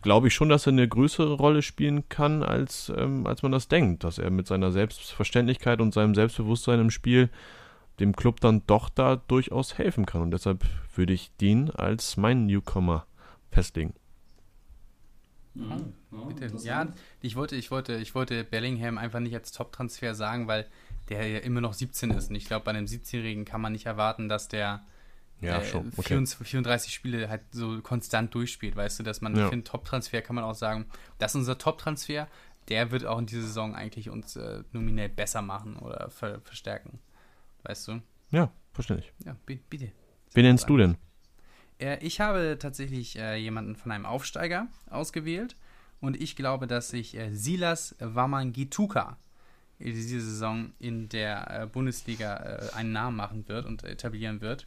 [0.02, 3.68] glaube ich schon, dass er eine größere Rolle spielen kann, als, ähm, als man das
[3.68, 4.04] denkt.
[4.04, 7.30] Dass er mit seiner Selbstverständlichkeit und seinem Selbstbewusstsein im Spiel
[8.00, 10.22] dem Club dann doch da durchaus helfen kann.
[10.22, 10.64] Und deshalb
[10.94, 13.06] würde ich den als meinen Newcomer
[13.50, 13.94] festlegen.
[15.54, 15.92] Mhm.
[16.28, 16.50] Bitte.
[16.62, 16.88] Ja,
[17.20, 20.66] ich wollte, ich wollte, ich wollte Bellingham einfach nicht als Top-Transfer sagen, weil
[21.08, 22.30] der ja immer noch 17 ist.
[22.30, 24.84] Und ich glaube, bei einem 17-Jährigen kann man nicht erwarten, dass der
[25.40, 26.02] ja, äh, okay.
[26.02, 29.44] 34, 34, Spiele halt so konstant durchspielt, weißt du, dass man, ja.
[29.44, 30.86] ich finde, Top-Transfer kann man auch sagen,
[31.18, 32.28] das ist unser Top-Transfer,
[32.68, 36.98] der wird auch in dieser Saison eigentlich uns äh, nominell besser machen oder ver verstärken.
[37.62, 38.00] Weißt du?
[38.30, 39.12] Ja, verständlich.
[39.24, 39.92] Ja, bitte.
[40.34, 40.96] Wen nennst du denn?
[41.78, 45.56] Äh, ich habe tatsächlich äh, jemanden von einem Aufsteiger ausgewählt
[46.00, 49.16] und ich glaube, dass sich äh, Silas Wamangituka
[49.80, 52.34] diese Saison in der Bundesliga
[52.74, 54.66] einen Namen machen wird und etablieren wird.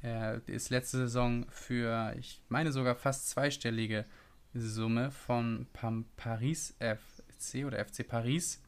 [0.00, 4.06] Er ist letzte Saison für, ich meine sogar fast zweistellige
[4.54, 5.66] Summe von
[6.16, 8.62] Paris FC oder FC Paris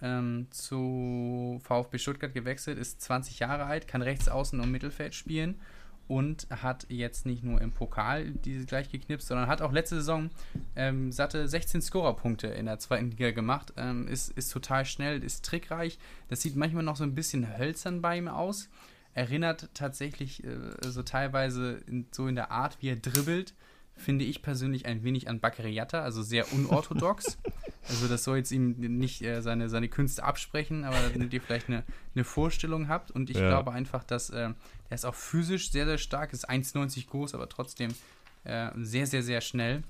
[0.00, 5.60] ähm, zu VfB Stuttgart gewechselt, ist 20 Jahre alt, kann rechts außen und Mittelfeld spielen
[6.08, 10.30] und hat jetzt nicht nur im Pokal diese gleich geknipst, sondern hat auch letzte Saison
[10.76, 13.72] ähm, satte 16 Scorerpunkte in der zweiten Liga gemacht.
[13.76, 15.98] Ähm, ist, ist total schnell, ist trickreich.
[16.28, 18.68] Das sieht manchmal noch so ein bisschen hölzern bei ihm aus.
[19.14, 23.54] Erinnert tatsächlich äh, so teilweise in, so in der Art, wie er dribbelt,
[23.94, 27.38] finde ich persönlich ein wenig an Bakariata, also sehr unorthodox.
[27.88, 31.68] also das soll jetzt ihm nicht äh, seine, seine Künste absprechen, aber damit ihr vielleicht
[31.68, 33.10] eine, eine Vorstellung habt.
[33.10, 33.48] Und ich ja.
[33.48, 34.50] glaube einfach, dass äh,
[34.88, 37.94] er ist auch physisch sehr, sehr stark, ist 1,90 groß, aber trotzdem
[38.44, 39.82] äh, sehr, sehr, sehr schnell.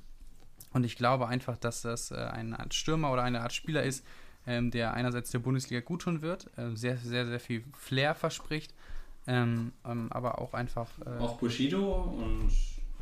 [0.72, 4.04] Und ich glaube einfach, dass das äh, eine Art Stürmer oder eine Art Spieler ist,
[4.46, 8.74] ähm, der einerseits der Bundesliga gut tun wird, äh, sehr, sehr, sehr viel Flair verspricht,
[9.26, 10.88] ähm, ähm, aber auch einfach.
[11.04, 12.50] Äh, auch Bushido und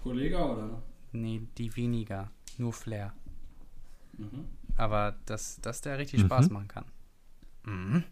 [0.03, 0.82] Kollege, oder?
[1.12, 2.30] Nee, die weniger.
[2.59, 3.14] Nur Flair.
[4.21, 4.45] Mhm.
[4.77, 6.27] Aber dass, dass der richtig mhm.
[6.27, 6.85] Spaß machen kann.
[7.64, 8.05] Mhm.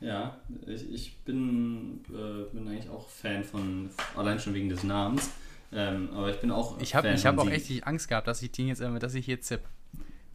[0.00, 5.30] Ja, ich, ich bin, äh, bin eigentlich auch Fan von, allein schon wegen des Namens.
[5.72, 6.80] Ähm, aber ich bin auch.
[6.80, 9.40] Ich habe hab auch echt Angst gehabt, dass ich den jetzt, äh, dass ich hier
[9.40, 9.62] zipp.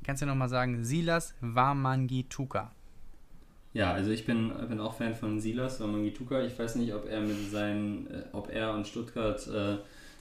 [0.04, 2.72] Kannst du ja nochmal sagen, Silas Wamangituka.
[3.74, 6.42] Ja, also ich bin, bin auch Fan von Silas Wamangituka.
[6.44, 9.78] Ich weiß nicht, ob er mit seinen, äh, ob er und Stuttgart äh,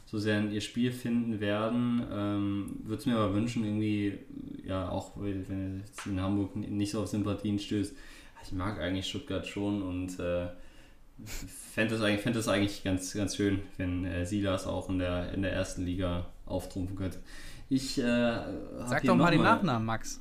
[0.07, 2.07] so sehr in ihr Spiel finden werden.
[2.11, 4.19] Ähm, Würde es mir aber wünschen, irgendwie,
[4.65, 7.95] ja, auch wenn jetzt in Hamburg nicht so auf Sympathien stößt.
[8.45, 10.47] Ich mag eigentlich Stuttgart schon und äh,
[11.25, 15.33] fände das, eigentlich, fänd das eigentlich ganz, ganz schön, wenn äh, Silas auch in der,
[15.33, 17.19] in der ersten Liga auftrumpfen könnte.
[17.69, 18.03] Ich, äh,
[18.87, 20.21] Sag doch mal den Nachnamen, Max.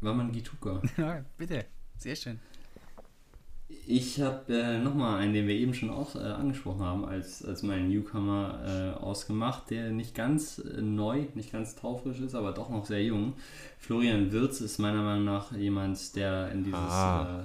[0.00, 0.80] Waman Gituka.
[0.96, 1.64] ja, bitte.
[1.96, 2.38] Sehr schön.
[3.86, 7.62] Ich habe äh, nochmal einen, den wir eben schon auch äh, angesprochen haben, als, als
[7.62, 12.68] meinen Newcomer äh, ausgemacht, der nicht ganz äh, neu, nicht ganz taufrisch ist, aber doch
[12.68, 13.34] noch sehr jung.
[13.78, 17.44] Florian Wirz ist meiner Meinung nach jemand, der in dieses ah.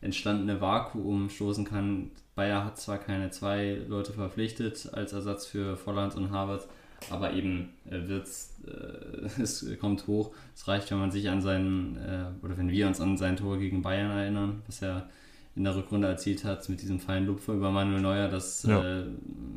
[0.00, 2.10] Äh, entstandene Vakuum stoßen kann.
[2.34, 6.66] Bayer hat zwar keine zwei Leute verpflichtet als Ersatz für Volland und Harvard,
[7.10, 8.54] aber eben äh, Wirtz,
[9.38, 10.34] es kommt hoch.
[10.54, 11.98] Es reicht, wenn man sich an seinen,
[12.42, 15.08] oder wenn wir uns an sein Tor gegen Bayern erinnern, was er
[15.56, 18.28] in der Rückrunde erzielt hat mit diesem feinen Lupfer über Manuel Neuer.
[18.28, 19.00] Das ja.
[19.00, 19.04] äh,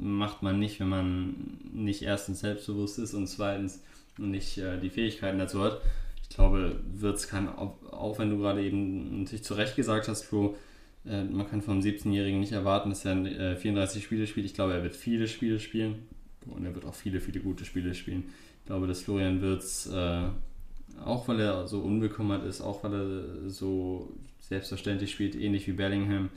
[0.02, 1.36] macht man nicht, wenn man
[1.74, 3.82] nicht erstens selbstbewusst ist und zweitens
[4.18, 5.82] nicht äh, die Fähigkeiten dazu hat.
[6.22, 10.24] Ich glaube, Wirtz kann, auch, auch wenn du gerade eben natürlich zu Recht gesagt hast,
[10.24, 10.56] Flo,
[11.06, 14.46] äh, man kann vom 17-Jährigen nicht erwarten, dass er 34 äh, Spiele spielt.
[14.46, 16.08] Ich glaube, er wird viele Spiele spielen
[16.48, 18.26] und er wird auch viele, viele gute Spiele spielen.
[18.62, 20.28] Ich glaube, dass Florian Wirtz, äh,
[21.04, 26.30] auch weil er so unbekümmert ist, auch weil er so selbstverständlich spielt, ähnlich wie Bellingham,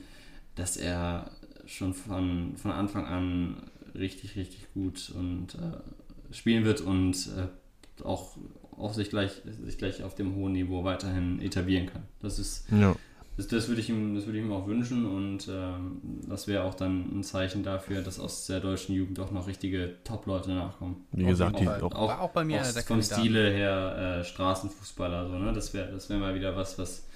[0.55, 1.31] dass er
[1.65, 8.37] schon von, von Anfang an richtig, richtig gut und äh, spielen wird und äh, auch
[8.71, 12.03] auf sich gleich, sich gleich auf dem hohen Niveau weiterhin etablieren kann.
[12.21, 12.95] Das ist ja.
[13.37, 16.63] Das, das würde ich ihm, das würde ich ihm auch wünschen und ähm, das wäre
[16.63, 21.05] auch dann ein Zeichen dafür, dass aus der deutschen Jugend auch noch richtige Top-Leute nachkommen.
[21.11, 25.29] Wie gesagt, auch, die auch, auch, auch bei mir auch vom Stile her äh, Straßenfußballer,
[25.29, 25.53] so, ne?
[25.53, 27.07] Das wäre das wär mal wieder was, was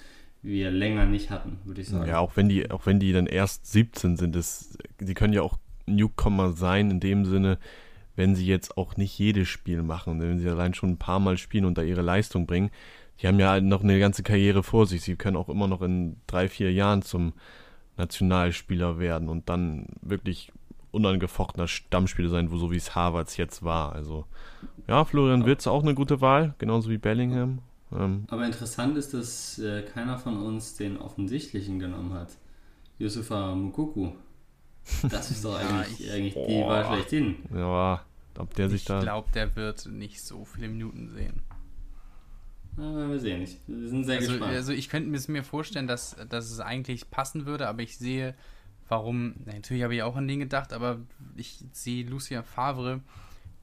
[0.42, 2.08] wir länger nicht hatten, würde ich sagen.
[2.08, 5.42] Ja, auch wenn die, auch wenn die dann erst 17 sind, das, die können ja
[5.42, 7.58] auch Newcomer sein, in dem Sinne,
[8.14, 11.38] wenn sie jetzt auch nicht jedes Spiel machen, wenn sie allein schon ein paar Mal
[11.38, 12.70] spielen und da ihre Leistung bringen.
[13.22, 15.02] Die haben ja noch eine ganze Karriere vor sich.
[15.02, 17.32] Sie können auch immer noch in drei, vier Jahren zum
[17.96, 20.50] Nationalspieler werden und dann wirklich
[20.90, 23.92] unangefochtener Stammspieler sein, wo so wie es Harvards jetzt war.
[23.92, 24.26] Also
[24.88, 27.60] ja, Florian Wirtz auch eine gute Wahl, genauso wie Bellingham.
[27.92, 32.36] Ähm, Aber interessant ist, dass äh, keiner von uns den offensichtlichen genommen hat.
[32.98, 34.12] Yusufa Mukuku.
[35.08, 37.36] Das ist doch eigentlich, ja, ich, eigentlich die Wahl schlechthin.
[37.54, 38.04] Ja,
[38.38, 38.98] ob der sich ich da.
[38.98, 41.42] Ich glaube, der wird nicht so viele Minuten sehen.
[42.76, 43.58] Na, wir sehen nicht.
[43.66, 44.52] Wir sind sehr also, gespannt.
[44.54, 48.34] Also ich könnte mir vorstellen, dass, dass es eigentlich passen würde, aber ich sehe,
[48.88, 49.34] warum.
[49.44, 51.00] Natürlich habe ich auch an den gedacht, aber
[51.36, 53.00] ich sehe Lucien Favre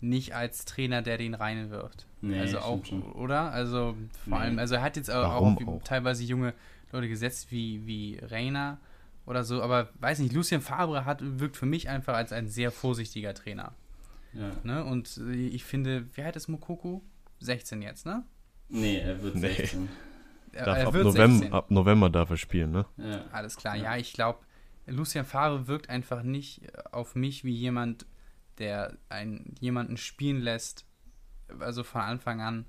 [0.01, 2.05] nicht als Trainer, der den reinwirft.
[2.21, 3.01] Nee, also auch, schon.
[3.13, 3.51] oder?
[3.51, 3.95] Also
[4.27, 4.45] vor nee.
[4.45, 6.53] allem, also er hat jetzt auch, auch, auch, teilweise junge
[6.91, 8.79] Leute gesetzt wie, wie Reina
[9.25, 12.71] oder so, aber weiß nicht, Lucien Fabre hat, wirkt für mich einfach als ein sehr
[12.71, 13.73] vorsichtiger Trainer.
[14.33, 14.51] Ja.
[14.63, 14.85] Ne?
[14.85, 17.01] Und ich finde, wie alt ist Mokoko?
[17.39, 18.23] 16 jetzt, ne?
[18.69, 19.83] Nee, er wird 16.
[19.83, 19.89] Nee.
[20.51, 22.85] Er, er ab, November, ab, November, darf er spielen, ne?
[22.97, 23.23] Ja.
[23.31, 24.39] Alles klar, ja, ja ich glaube,
[24.87, 26.61] Lucien Favre wirkt einfach nicht
[26.91, 28.05] auf mich wie jemand,
[28.57, 30.85] der einen, jemanden spielen lässt,
[31.59, 32.65] also von Anfang an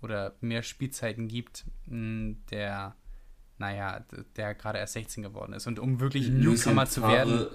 [0.00, 2.94] oder mehr Spielzeiten gibt, der
[3.58, 4.04] naja,
[4.36, 5.66] der gerade erst 16 geworden ist.
[5.66, 7.46] Und um wirklich Lucien Newcomer zu werden,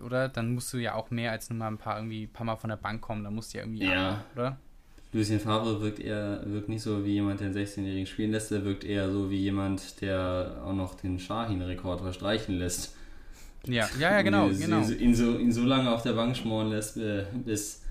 [0.00, 0.28] oder?
[0.28, 2.56] Dann musst du ja auch mehr als nur mal ein paar irgendwie ein paar Mal
[2.56, 3.24] von der Bank kommen.
[3.24, 4.24] Dann musst du ja irgendwie, Ja.
[4.34, 4.58] oder?
[5.12, 8.64] Lucien Favre wirkt eher wirkt nicht so wie jemand, der einen 16-Jährigen spielen lässt, er
[8.64, 12.94] wirkt eher so wie jemand, der auch noch den Shahin-Rekord verstreichen lässt.
[13.64, 14.80] Ja, ja, ja, genau, ihn, genau.
[14.80, 17.82] Ihn so, ihn so lange auf der Bank schmoren lässt, äh, bis,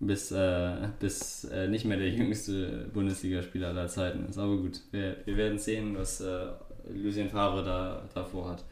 [0.00, 4.38] bis, äh, bis äh, nicht mehr der jüngste Bundesligaspieler aller Zeiten ist.
[4.38, 6.46] Aber gut, wir, wir werden sehen, was äh,
[6.92, 8.64] Lucien Favre da davor hat.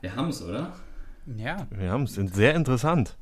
[0.00, 0.72] Wir haben es, oder?
[1.36, 2.14] Ja, Wir haben es.
[2.14, 3.16] Sehr interessant.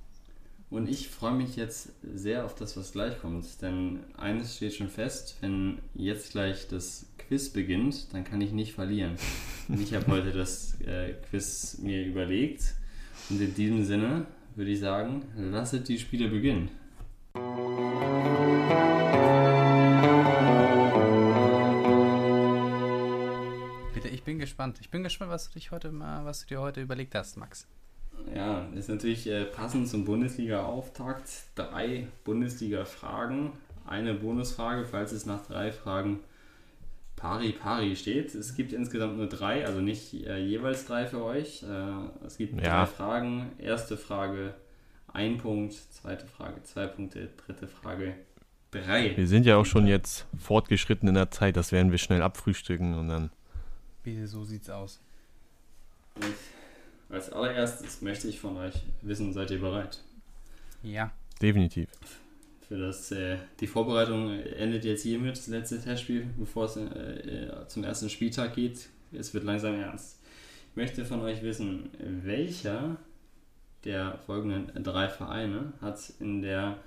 [0.75, 3.63] Und ich freue mich jetzt sehr auf das, was gleich kommt.
[3.63, 8.73] Denn eines steht schon fest, wenn jetzt gleich das Quiz beginnt, dann kann ich nicht
[8.73, 9.15] verlieren.
[9.69, 12.75] Und ich habe heute das äh, Quiz mir überlegt.
[13.31, 16.69] Und in diesem Sinne würde ich sagen, lasset die Spiele beginnen.
[23.95, 24.79] bitte, ich bin gespannt.
[24.81, 27.69] Ich bin gespannt, was du dich heute mal, was du dir heute überlegt hast, Max.
[28.35, 31.29] Ja, ist natürlich äh, passend zum Bundesliga-Auftakt.
[31.55, 33.53] Drei Bundesliga-Fragen,
[33.87, 36.21] eine Bonusfrage, falls es nach drei Fragen
[37.17, 38.35] pari pari steht.
[38.35, 41.63] Es gibt insgesamt nur drei, also nicht äh, jeweils drei für euch.
[41.63, 42.81] Äh, es gibt Ja.
[42.85, 43.53] drei Fragen.
[43.59, 44.55] Erste Frage
[45.13, 48.15] ein Punkt, zweite Frage zwei Punkte, dritte Frage
[48.73, 49.17] drei.
[49.17, 51.57] Wir sind ja auch schon jetzt fortgeschritten in der Zeit.
[51.57, 53.31] Das werden wir schnell abfrühstücken und dann.
[54.03, 55.01] Wie, so sieht's aus.
[56.17, 56.35] Und
[57.15, 60.01] als allererstes möchte ich von euch wissen, seid ihr bereit?
[60.83, 61.13] Ja.
[61.41, 61.89] Definitiv.
[62.69, 67.69] Für das, äh, die Vorbereitung endet jetzt hiermit, das letzte Testspiel, bevor es äh, äh,
[67.69, 68.89] zum ersten Spieltag geht.
[69.13, 70.21] Es wird langsam ernst.
[70.71, 72.97] Ich möchte von euch wissen, welcher
[73.85, 76.79] der folgenden drei Vereine hat in der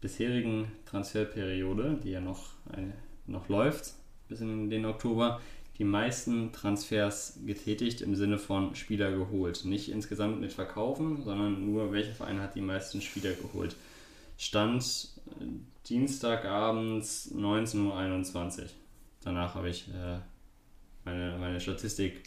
[0.00, 2.90] bisherigen Transferperiode, die ja noch, äh,
[3.26, 3.94] noch läuft,
[4.28, 5.40] bis in den Oktober,
[5.78, 9.64] die meisten Transfers getätigt im Sinne von Spieler geholt.
[9.64, 13.76] Nicht insgesamt mit Verkaufen, sondern nur welcher Verein hat die meisten Spieler geholt.
[14.36, 15.08] Stand
[15.40, 15.44] äh,
[15.88, 18.68] Dienstagabend 19.21 Uhr.
[19.22, 20.18] Danach habe ich äh,
[21.04, 22.22] meine, meine Statistik,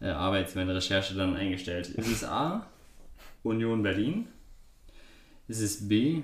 [0.00, 1.88] äh, meine Recherche dann eingestellt.
[1.88, 2.66] Ist es A,
[3.42, 4.26] Union Berlin?
[5.48, 6.22] Ist es B,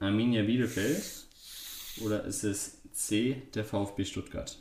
[0.00, 1.02] Arminia Bielefeld?
[2.04, 4.58] Oder ist es C, der VfB Stuttgart?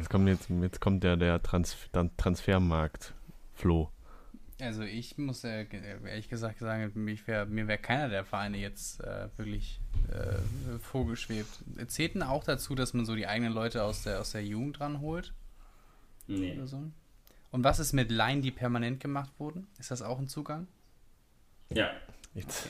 [0.00, 1.76] Jetzt kommt, jetzt, jetzt kommt ja der Trans
[2.16, 3.14] Transfermarkt,
[3.54, 3.90] Flo.
[4.60, 5.66] Also ich muss äh,
[6.06, 9.80] ehrlich gesagt sagen, mich wär, mir wäre keiner der Vereine jetzt äh, wirklich
[10.10, 11.48] äh, vorgeschwebt.
[11.88, 14.80] Zählt denn auch dazu, dass man so die eigenen Leute aus der, aus der Jugend
[14.80, 15.32] ranholt
[16.26, 16.54] Nee.
[16.56, 16.82] oder so?
[17.50, 19.66] Und was ist mit Laien, die permanent gemacht wurden?
[19.78, 20.66] Ist das auch ein Zugang?
[21.72, 21.90] Ja.
[22.34, 22.68] Jetzt,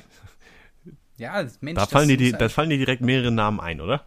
[1.19, 4.05] Ja, Mensch, da, fallen die, ja- da fallen dir direkt mehrere Namen ein, oder?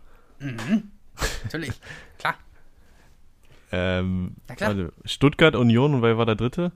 [1.44, 1.72] Natürlich,
[2.18, 2.36] klar.
[3.76, 4.36] Ähm,
[5.04, 6.72] Stuttgart, Union und wer war der dritte?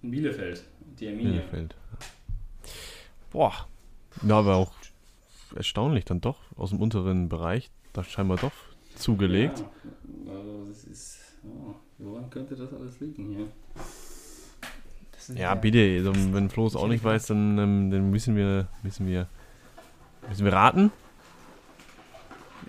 [0.00, 0.64] Bielefeld.
[0.98, 1.32] Die Arminia.
[1.32, 1.74] Bielefeld.
[3.30, 3.52] Boah.
[4.22, 4.72] Ja, aber auch
[5.54, 7.70] erstaunlich dann doch aus dem unteren Bereich.
[7.92, 8.52] Da scheinbar doch
[8.94, 9.62] zugelegt.
[10.24, 11.18] Ja, also es ist.
[11.44, 13.46] Oh, woran könnte das alles liegen hier?
[15.12, 18.68] Das Ja, bitte, also, wenn Flo es auch nicht weiß, dann, ähm, dann müssen wir,
[18.82, 19.28] müssen wir,
[20.26, 20.90] müssen wir raten.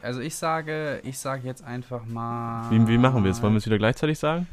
[0.01, 2.69] Also ich sage, ich sage jetzt einfach mal.
[2.71, 3.41] Wie, wie machen wir es?
[3.41, 4.47] Wollen wir es wieder gleichzeitig sagen?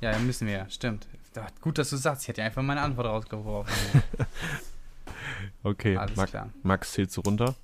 [0.00, 1.06] Ja, müssen wir, stimmt.
[1.36, 4.02] Ja, Gut, dass du sagst, ich hätte ja einfach meine Antwort rausgeworfen.
[5.62, 6.50] Okay, Alles Max, klar.
[6.62, 7.54] Max zählst du runter.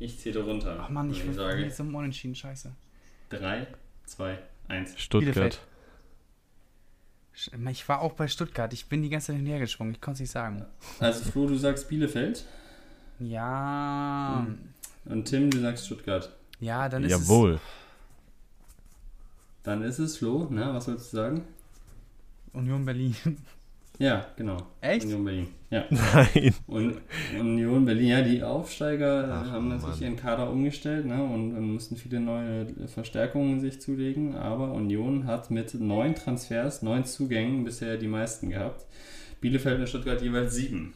[0.00, 0.80] Ich zähle runter.
[0.82, 2.72] Ach man, ich will sage jetzt im Unentschieden, scheiße.
[3.30, 3.68] 3,
[4.06, 4.98] 2, 1.
[5.00, 5.32] Stuttgart.
[5.34, 5.60] Bielefeld.
[7.70, 10.32] Ich war auch bei Stuttgart, ich bin die ganze Zeit hinhergeschwungen, ich konnte es nicht
[10.32, 10.66] sagen.
[10.98, 12.44] Also Flo, du sagst Bielefeld.
[13.20, 14.58] Ja, Hm.
[15.04, 16.34] Und Tim, du sagst Stuttgart.
[16.60, 17.58] ja, dann ist Jawohl.
[19.62, 21.44] Dann ist es Flo, na, was sollst du sagen?
[22.48, 23.14] es Union Berlin.
[23.98, 24.56] Ja, genau.
[24.80, 25.04] Echt?
[25.04, 25.48] Union Berlin.
[25.70, 25.84] Ja.
[25.90, 26.54] Nein.
[26.66, 27.00] Und
[27.38, 30.02] Union Berlin, ja, die Aufsteiger Ach, haben natürlich Mann.
[30.02, 35.50] ihren Kader umgestellt ne, und, und mussten viele neue Verstärkungen sich zulegen, aber Union hat
[35.50, 38.86] mit neun Transfers, neun Zugängen bisher die meisten gehabt.
[39.40, 40.94] Bielefeld und Stuttgart jeweils sieben.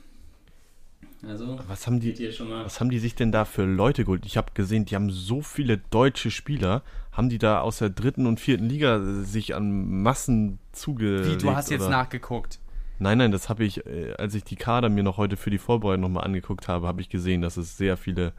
[1.28, 2.64] Also Was haben die, geht hier schon mal.
[2.64, 4.24] was haben die sich denn da für Leute geholt?
[4.26, 6.82] Ich habe gesehen, die haben so viele deutsche Spieler.
[7.12, 11.42] Haben die da aus der dritten und vierten Liga äh, sich an Massen zugelegt?
[11.42, 11.90] Wie, du hast jetzt oder?
[11.90, 12.60] nachgeguckt.
[12.98, 15.58] Nein, nein, das habe ich, äh, als ich die Kader mir noch heute für die
[15.58, 18.32] Vorbereitung nochmal angeguckt habe, habe ich gesehen, dass es sehr viele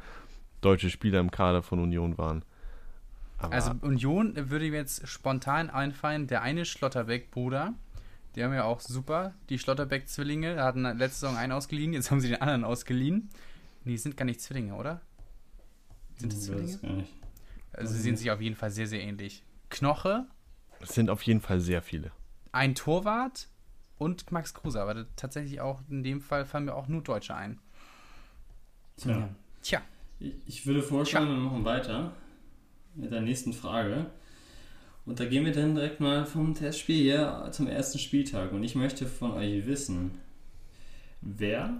[0.61, 2.43] deutsche Spieler im Kader von Union waren.
[3.37, 7.73] Aber Also Union würde mir jetzt spontan einfallen, der eine Schlotterbeck-Bruder,
[8.37, 12.29] die haben ja auch super, die Schlotterbeck-Zwillinge, hatten letzte Saison einen ausgeliehen, jetzt haben sie
[12.29, 13.29] den anderen ausgeliehen.
[13.83, 15.01] Nee, sind gar nicht Zwillinge, oder?
[16.17, 16.67] Sind das Ich Zwillinge?
[16.73, 17.13] weiß gar nicht.
[17.73, 19.43] Also sie sehen sich auf jeden Fall sehr, sehr ähnlich.
[19.69, 20.25] Knoche,
[20.79, 22.11] Es sind auf jeden Fall sehr viele.
[22.51, 23.49] ein Torwart
[23.97, 24.81] und Max Kruse.
[24.81, 27.59] Aber tatsächlich auch in dem Fall fallen mir auch nur Deutsche ein.
[28.97, 29.29] Tja.
[29.61, 29.81] Tja,
[30.19, 32.13] Ich, ich würde vorschlagen, wir machen weiter
[32.95, 34.07] mit der nächsten Frage.
[35.07, 38.51] Und da gehen wir dann direkt mal vom Testspiel hier zum ersten Spieltag.
[38.51, 40.11] Und ich möchte von euch wissen,
[41.21, 41.79] wer,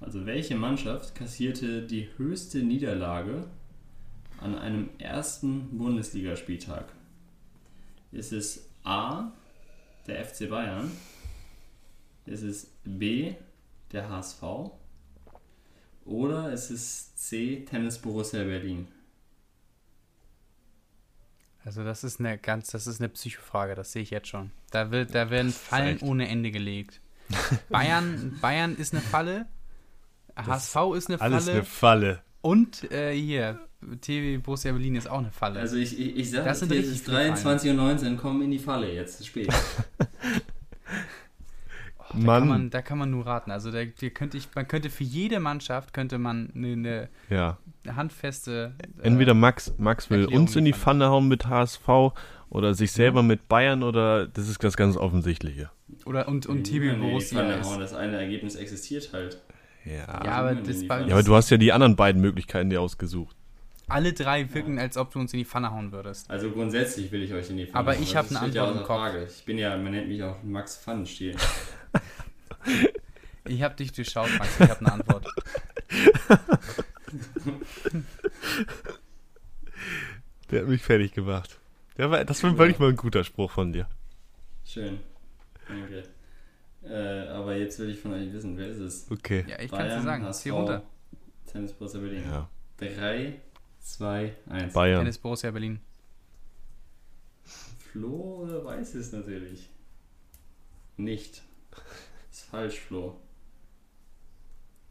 [0.00, 3.46] also welche Mannschaft kassierte die höchste Niederlage
[4.40, 6.92] an einem ersten Bundesligaspieltag?
[8.10, 9.30] Ist es A,
[10.08, 10.90] der FC Bayern?
[12.26, 13.34] Ist es B,
[13.92, 14.42] der HSV?
[16.04, 18.88] Oder ist es C, Tennis Borussia Berlin?
[21.66, 24.52] Also das ist eine ganz, das ist eine Psychofrage, das sehe ich jetzt schon.
[24.70, 26.02] Da, wird, da werden Fallen echt.
[26.02, 27.00] ohne Ende gelegt.
[27.68, 29.46] Bayern, Bayern ist eine Falle,
[30.36, 32.22] HSV ist eine Alles Falle eine Falle.
[32.40, 33.58] und äh, hier,
[34.00, 35.58] TV Borussia Berlin ist auch eine Falle.
[35.60, 38.50] Also ich, ich, ich sage, Das es sind ist richtig viele 23.19 Uhr, kommen in
[38.52, 39.52] die Falle jetzt, ist spät.
[42.08, 43.50] Da kann, Mann, man, da kann man nur raten.
[43.50, 47.58] Also da, hier könnte ich, man könnte für jede Mannschaft könnte man eine, ja.
[47.94, 48.74] Handfeste.
[49.00, 50.80] äh, Entweder Max, Max will Erklärung uns in die liefern.
[50.82, 51.88] Pfanne hauen mit HSV
[52.50, 55.70] oder sich selber mit Bayern oder das ist das ganz Offensichtliche.
[56.04, 57.76] oder und und Nee, die Borussia Pfanne ist.
[57.78, 59.40] Das eine Ergebnis existiert halt.
[59.84, 60.24] Ja.
[60.24, 61.06] Ja, aber das Pfanne.
[61.08, 63.36] Ja, aber du hast ja die anderen beiden Möglichkeiten dir ausgesucht.
[63.88, 66.28] alle drei wirken, als ob du uns in die Pfanne hauen würdest.
[66.28, 68.54] Also grundsätzlich will ich euch in die Pfanne Aber hauen, ich das hab eine steht
[68.56, 68.96] ja Antwort im Kopf.
[68.98, 69.26] Frage.
[69.28, 71.36] Ich bin ja, man nennt mich auch Max Pfannenstiel.
[73.48, 74.58] Ich habe dich durchschaut, Max.
[74.58, 75.24] Ich habe eine Antwort.
[80.50, 81.58] Der hat mich fertig gemacht.
[81.98, 83.88] Der war, das war wirklich mal ein guter Spruch von dir.
[84.64, 85.00] Schön.
[85.68, 86.04] Danke.
[86.84, 89.10] Äh, aber jetzt will ich von euch wissen, wer ist es?
[89.10, 89.44] Okay.
[89.48, 90.32] Ja, ich kann es dir sagen.
[90.32, 90.82] Zieh runter.
[91.50, 92.22] Tennis Borussia Berlin.
[92.24, 92.48] Ja.
[92.78, 93.40] 3,
[93.80, 94.72] 2, 1.
[94.72, 95.00] Bayern.
[95.00, 95.80] Tennis Borussia Berlin.
[97.76, 99.70] Flo weiß es natürlich.
[100.96, 101.42] Nicht.
[102.30, 103.18] Ist falsch, Flo.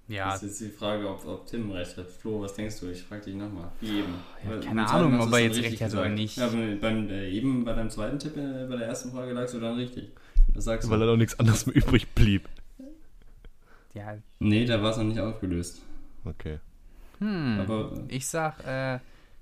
[0.07, 2.07] Ja, Das ist jetzt die Frage, ob, ob Tim recht hat.
[2.07, 2.89] Flo, was denkst du?
[2.91, 3.71] Ich frag dich nochmal.
[3.81, 4.13] Wie eben.
[4.43, 6.37] Ja, Weil- keine Ahnung, ob er jetzt recht richtig hat oder nicht.
[6.37, 9.59] Ja, beim, äh, eben bei deinem zweiten Tipp äh, bei der ersten Frage lagst du
[9.59, 10.09] dann richtig.
[10.53, 11.05] Was sagst Weil du?
[11.05, 12.47] er noch nichts anderes mehr übrig blieb.
[13.95, 14.17] ja.
[14.39, 15.81] Nee, da war es noch nicht aufgelöst.
[16.23, 16.59] Okay.
[17.19, 17.59] Hm.
[17.61, 18.99] Aber ich sag, äh,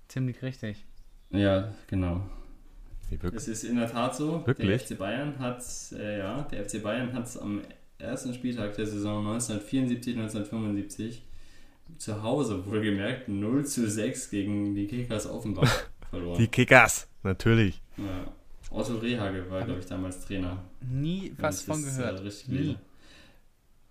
[0.07, 0.85] Tim liegt richtig.
[1.31, 2.21] ja, genau.
[3.35, 4.45] Es ist in der Tat so.
[4.47, 4.67] Wirklich?
[4.67, 5.61] Der FC Bayern hat,
[5.91, 7.61] äh, ja, der FC Bayern hat es am
[8.03, 11.23] ersten Spieltag der Saison 1974, 1975
[11.97, 16.39] zu Hause wohlgemerkt 0 zu 6 gegen die Kickers Offenbach verloren.
[16.39, 17.81] Die Kickers, natürlich.
[17.97, 18.31] ja.
[18.73, 20.57] Otto Rehagel war, glaube ich, damals Trainer.
[20.81, 22.49] Nie was von das, gehört.
[22.49, 22.75] Äh.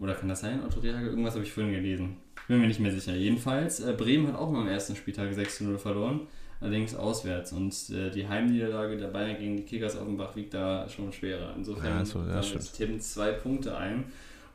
[0.00, 1.10] Oder kann das sein, Otto Rehagel?
[1.10, 2.16] Irgendwas habe ich vorhin gelesen.
[2.48, 3.14] Bin mir nicht mehr sicher.
[3.14, 6.22] Jedenfalls, äh, Bremen hat auch mal am ersten Spieltag 6 zu 0 verloren,
[6.62, 7.52] allerdings auswärts.
[7.52, 11.54] Und äh, die Heimniederlage der Bayern gegen die Kickers Offenbach wiegt da schon schwerer.
[11.56, 14.04] Insofern Ja, so, ja, Tim zwei Punkte ein.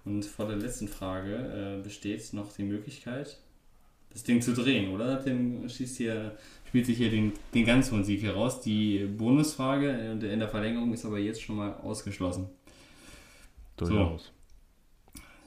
[0.06, 3.38] Und vor der letzten Frage äh, besteht noch die Möglichkeit,
[4.10, 5.22] das Ding zu drehen, oder?
[5.22, 8.62] Tim schießt hier, spielt sich hier den, den ganz hohen Sieg heraus.
[8.62, 12.48] Die Bonusfrage äh, in der Verlängerung ist aber jetzt schon mal ausgeschlossen.
[13.76, 14.32] Durchaus.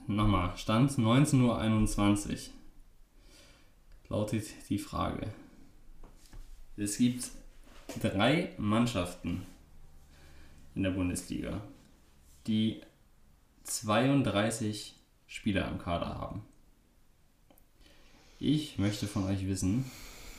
[0.06, 2.38] Nochmal, Stand 19.21 Uhr.
[4.08, 5.28] Lautet die Frage.
[6.80, 7.28] Es gibt
[8.00, 9.42] drei Mannschaften
[10.74, 11.60] in der Bundesliga,
[12.46, 12.80] die
[13.64, 14.94] 32
[15.26, 16.42] Spieler im Kader haben.
[18.38, 19.84] Ich möchte von euch wissen,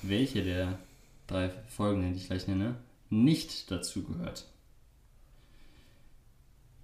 [0.01, 0.79] welche der
[1.27, 2.73] drei folgenden, die ich gleich nenne,
[3.11, 4.47] nicht dazu gehört.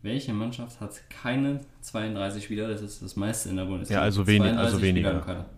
[0.04, 2.68] Welche Mannschaft hat keine 32 Spieler?
[2.68, 4.02] Das ist das meiste in der Bundesliga.
[4.02, 5.50] Ja, also 32 also weniger.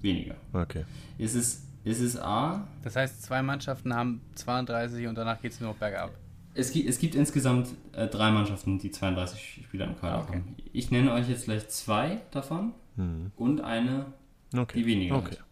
[0.00, 0.34] Weniger.
[0.52, 0.84] Okay.
[1.18, 2.66] Es, ist es A?
[2.82, 6.10] Das heißt, zwei Mannschaften haben 32 und danach geht es nur noch bergab.
[6.54, 10.32] Es gibt, es gibt insgesamt äh, drei Mannschaften, die 32 Spieler im Kader Okay.
[10.34, 10.56] haben.
[10.72, 13.32] Ich nenne euch jetzt gleich zwei davon Hm.
[13.36, 14.12] und eine,
[14.54, 14.80] Okay.
[14.80, 15.30] die weniger Okay.
[15.38, 15.44] hat.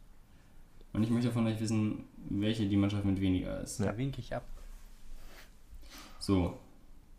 [0.92, 3.80] Und ich möchte von euch wissen, welche die Mannschaft mit weniger ist.
[3.80, 4.44] Da winke ich ab.
[6.18, 6.58] So,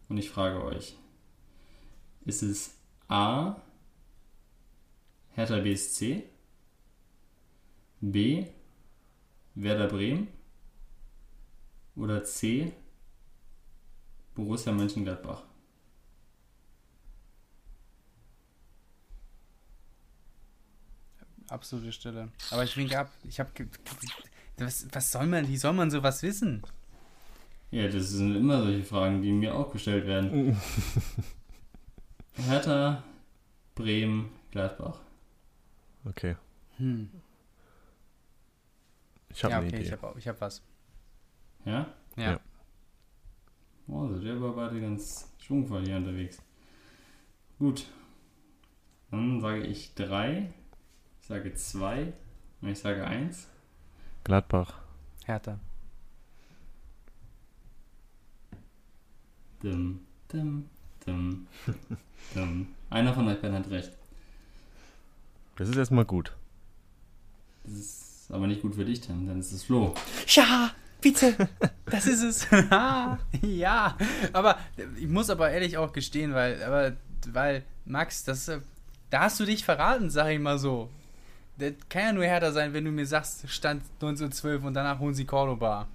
[0.10, 0.96] und ich frage euch,
[2.26, 2.76] ist es
[3.08, 3.56] A,
[5.34, 6.24] Hertha BSC,
[8.02, 8.46] B,
[9.56, 10.28] Werder Bremen
[11.96, 12.72] oder C,
[14.34, 15.44] Borussia Mönchengladbach?
[21.50, 22.30] Absolute Stille.
[22.50, 23.12] Aber ich winke ab.
[23.26, 23.50] Ich habe.
[24.58, 26.62] Was, was soll man, wie soll man sowas wissen?
[27.72, 30.60] Ja, das sind immer solche Fragen, die mir auch gestellt werden.
[32.34, 33.04] Hertha,
[33.76, 35.00] Bremen, Gladbach.
[36.06, 36.36] Okay.
[36.78, 37.10] Hm.
[39.34, 39.86] Ich habe ja, eine okay, Idee.
[39.86, 40.62] ich habe hab was.
[41.66, 41.94] Ja?
[42.16, 42.32] Ja.
[42.32, 42.40] Ja.
[43.88, 46.42] Oh, sind wir aber beide ganz schwungvoll hier unterwegs.
[47.60, 47.88] Gut.
[49.10, 50.54] Dann sage ich drei,
[51.20, 52.14] ich sage zwei
[52.62, 53.48] und ich sage eins.
[54.24, 54.80] Gladbach.
[55.26, 55.60] Hertha.
[59.62, 60.00] Dim,
[60.32, 60.70] dim,
[61.06, 61.48] dim,
[62.34, 62.68] dim.
[62.90, 63.92] Einer von euch beiden hat recht.
[65.58, 66.36] Das ist erstmal gut.
[67.64, 69.94] Das ist aber nicht gut für dich, Tim, dann ist es Flo.
[70.28, 70.72] Ja,
[71.02, 71.36] bitte.
[71.86, 72.48] Das ist es.
[73.42, 73.98] ja,
[74.34, 74.58] aber
[75.00, 76.94] ich muss aber ehrlich auch gestehen, weil, aber,
[77.32, 78.50] weil Max, das,
[79.10, 80.90] da hast du dich verraten, sag ich mal so.
[81.58, 85.14] Das kann ja nur härter sein, wenn du mir sagst, Stand 1912 und danach holen
[85.14, 85.88] sie Cordoba.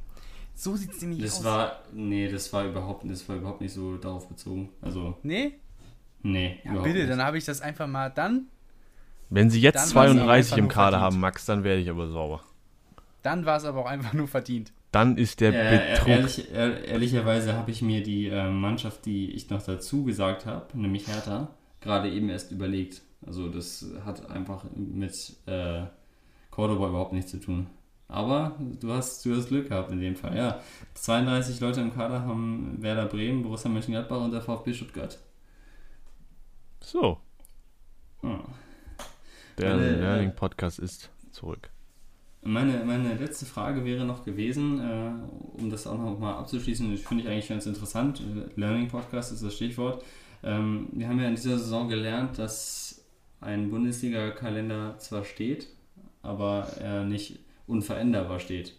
[0.54, 1.44] So sieht es nämlich Das aus.
[1.44, 4.68] war, nee, das war überhaupt, das war überhaupt nicht so darauf bezogen.
[4.80, 5.54] Also, nee?
[6.22, 7.10] nee, Ja, überhaupt bitte, nicht.
[7.10, 8.46] dann habe ich das einfach mal dann.
[9.28, 11.90] Wenn sie jetzt Dann war's aber 32 einfach im Kader haben, Max, dann werde ich
[11.90, 12.42] aber sauber.
[13.22, 14.72] Dann war es aber auch einfach nur verdient.
[14.92, 16.08] Dann ist der Äh, Betrug.
[16.08, 20.66] ehrlich, ehr- ehrlicherweise habe ich mir die äh, Mannschaft, die ich noch dazu gesagt habe,
[20.78, 21.48] nämlich Hertha,
[21.80, 23.02] gerade eben erst überlegt.
[23.26, 25.82] Also das hat einfach mit äh,
[26.50, 27.66] Cordoba überhaupt nichts zu tun.
[28.08, 30.36] Aber du hast, du hast Glück gehabt in dem Fall.
[30.36, 30.60] Ja,
[30.94, 35.18] 32 Leute im Kader haben Werder Bremen, Borussia Mönchengladbach und der VfB Stuttgart.
[36.80, 37.18] So,
[38.22, 38.40] Hm.
[39.58, 41.70] Der Meine, äh, Learning-Podcast ist zurück.
[42.42, 47.00] Meine, meine letzte Frage wäre noch gewesen, äh, um das auch noch mal abzuschließen, das
[47.00, 48.20] finde ich eigentlich ganz interessant.
[48.20, 50.04] äh, Learning Podcast ist das Stichwort.
[50.42, 53.04] Ähm, wir haben ja in dieser Saison gelernt, dass
[53.40, 55.68] ein Bundesliga-Kalender zwar steht,
[56.22, 58.74] aber er nicht unveränderbar steht.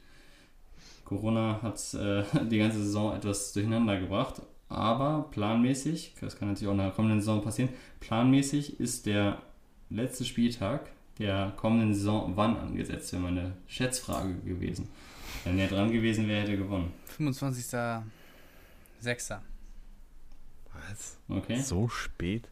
[1.04, 6.74] Corona hat äh, die ganze Saison etwas durcheinander gebracht, aber planmäßig, das kann natürlich auch
[6.74, 7.70] in der kommenden Saison passieren,
[8.00, 9.42] planmäßig ist der
[9.90, 14.88] letzte Spieltag der kommenden Saison wann angesetzt, wäre meine Schätzfrage gewesen.
[15.44, 16.94] Wenn er dran gewesen wäre, hätte er gewonnen.
[17.18, 19.40] 25.06.
[20.74, 21.18] Was?
[21.28, 21.60] Okay?
[21.62, 22.48] So spät?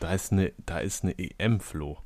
[0.00, 1.98] Da ist eine, da ist eine EM, Flo.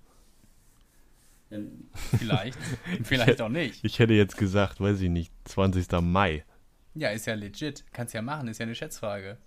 [2.18, 2.58] Vielleicht.
[3.04, 3.84] Vielleicht auch nicht.
[3.84, 5.90] Ich hätte jetzt gesagt, weiß ich nicht, 20.
[6.00, 6.44] Mai.
[6.94, 7.84] Ja, ist ja legit.
[7.92, 9.38] Kannst ja machen, ist ja eine Schätzfrage.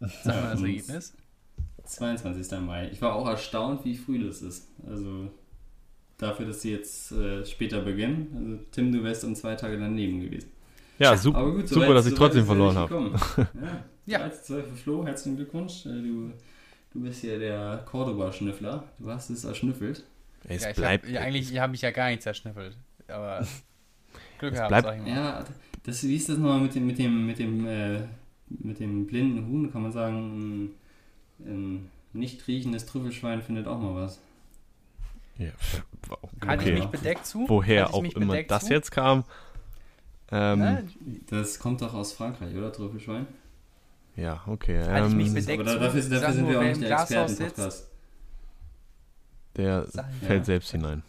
[0.00, 1.14] Sag mal das Ergebnis.
[1.92, 2.60] 22.
[2.60, 2.88] Mai.
[2.92, 4.68] Ich war auch erstaunt, wie früh das ist.
[4.86, 5.30] Also
[6.18, 8.34] dafür, dass sie jetzt äh, später beginnen.
[8.36, 10.50] Also Tim, du wärst um zwei Tage daneben gewesen.
[10.98, 13.12] Ja, super, Aber gut, super soweit- dass ich soweit trotzdem er verloren habe.
[14.06, 14.26] Ja, Ja.
[14.26, 14.30] ja.
[14.32, 15.86] 12 für Flo, herzlichen Glückwunsch.
[15.86, 16.32] Äh, Du,
[16.92, 18.84] du bist ja der Cordoba-Schnüffler.
[18.98, 20.04] Du hast es erschnüffelt.
[20.44, 21.04] Es Ja, ich bleibt.
[21.06, 22.76] hab, ja, eigentlich habe ich ja gar nichts zerschnüffelt.
[23.08, 23.46] Aber
[24.38, 25.08] Glück gehabt, bleibt- sag ich mal.
[25.10, 25.44] Ja,
[25.84, 28.00] das, wie ist das nochmal mit dem, mit dem, mit dem, äh,
[28.48, 29.72] mit dem blinden Huhn?
[29.72, 30.70] Kann man sagen,
[31.46, 34.18] ein, ein nicht riechendes Trüffelschwein findet auch mal was.
[35.38, 35.82] Ja, pf,
[36.46, 36.80] Halte ich okay.
[36.80, 37.44] mich bedeckt zu?
[37.48, 38.72] Woher auch immer das zu?
[38.72, 39.24] jetzt kam.
[40.30, 40.88] Ähm?
[41.28, 42.72] Das kommt doch aus Frankreich, oder?
[42.72, 43.26] Trüffelschwein?
[44.16, 44.82] Ja, okay.
[44.82, 45.78] Halte ich mich Ähm, bedeckt Aber zu?
[45.78, 47.00] dafür, dafür Sag sind nur, wir auch nicht der.
[47.00, 47.88] Experten-Podcast.
[49.56, 50.44] der Sag fällt Ja.
[50.44, 51.02] selbst hinein.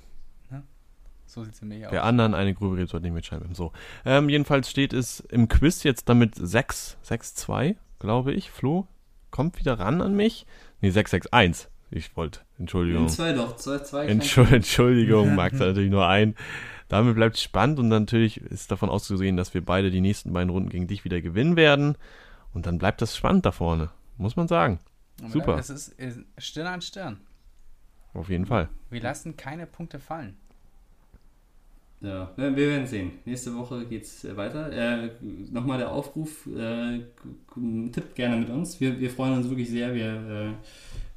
[1.25, 1.91] So sieht es nämlich aus.
[1.91, 3.55] Wer anderen eine Grube gräbt, sollte nicht mitschreiben.
[3.55, 3.71] So.
[4.05, 8.51] Ähm, jedenfalls steht es im Quiz jetzt damit 6, 6-2, glaube ich.
[8.51, 8.88] Flo
[9.34, 10.45] kommt wieder ran an mich.
[10.79, 11.67] Nee, 6-6-1.
[11.89, 12.41] Ich wollte.
[12.59, 13.03] Entschuldigung.
[13.03, 16.36] In zwei doch, zwei, zwei Entschuld, Entschuldigung, Max hat natürlich nur ein.
[16.88, 20.51] Damit bleibt es spannend und natürlich ist davon auszusehen, dass wir beide die nächsten beiden
[20.51, 21.97] Runden gegen dich wieder gewinnen werden.
[22.53, 24.79] Und dann bleibt das spannend da vorne, muss man sagen.
[25.19, 25.57] Aber super.
[25.57, 25.95] Es ist
[26.38, 27.19] Stirn an Stirn.
[28.14, 28.69] Auf jeden Fall.
[28.91, 30.38] Wir lassen keine Punkte fallen.
[32.03, 33.11] Ja, wir werden sehen.
[33.23, 34.71] Nächste Woche geht's äh, weiter.
[34.71, 35.09] Äh,
[35.51, 36.99] Nochmal der Aufruf, äh,
[37.91, 38.80] tippt gerne mit uns.
[38.81, 39.95] Wir, wir freuen uns wirklich sehr.
[39.95, 40.53] Wir, äh,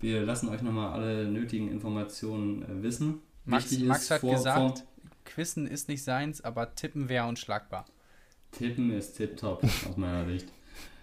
[0.00, 3.20] wir lassen euch nochmal alle nötigen Informationen äh, wissen.
[3.44, 4.84] Max, Max hat vor- gesagt,
[5.24, 7.84] Quissen ist nicht seins, aber tippen wäre unschlagbar.
[8.52, 10.46] Tippen ist tipptopp aus meiner Sicht.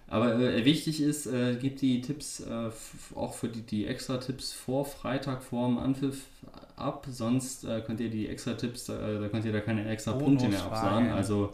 [0.08, 2.70] Aber äh, wichtig ist, äh, gebt die Tipps äh,
[3.16, 6.26] auch für die, die extra Tipps vor Freitag vor dem Anpfiff
[6.76, 10.14] ab, sonst äh, könnt ihr die extra Tipps, äh, da könnt ihr da keine extra
[10.14, 11.12] Punkte mehr absagen.
[11.12, 11.54] Also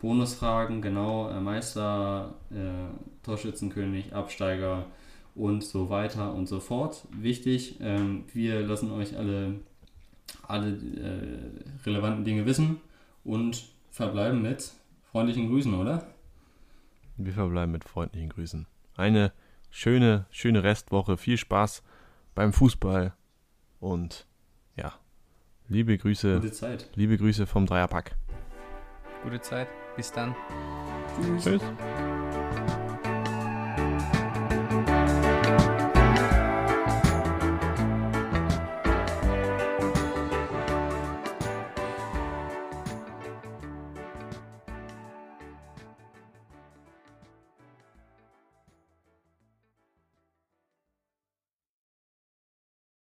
[0.00, 4.86] Bonusfragen, genau, äh, Meister, äh, Torschützenkönig, Absteiger
[5.34, 7.06] und so weiter und so fort.
[7.10, 9.60] Wichtig, ähm, wir lassen euch alle,
[10.42, 12.80] alle äh, relevanten Dinge wissen
[13.24, 14.72] und verbleiben mit
[15.10, 16.06] freundlichen Grüßen, oder?
[17.16, 18.66] Wir verbleiben mit freundlichen Grüßen.
[18.96, 19.32] Eine
[19.70, 21.16] schöne, schöne Restwoche.
[21.16, 21.82] Viel Spaß
[22.34, 23.14] beim Fußball.
[23.80, 24.26] Und
[25.74, 26.88] liebe Grüße, Gute Zeit.
[26.94, 28.12] liebe Grüße vom Dreierpack.
[29.24, 29.66] Gute Zeit.
[29.96, 30.34] Bis dann.
[31.20, 31.44] Tschüss.
[31.44, 31.62] Tschüss.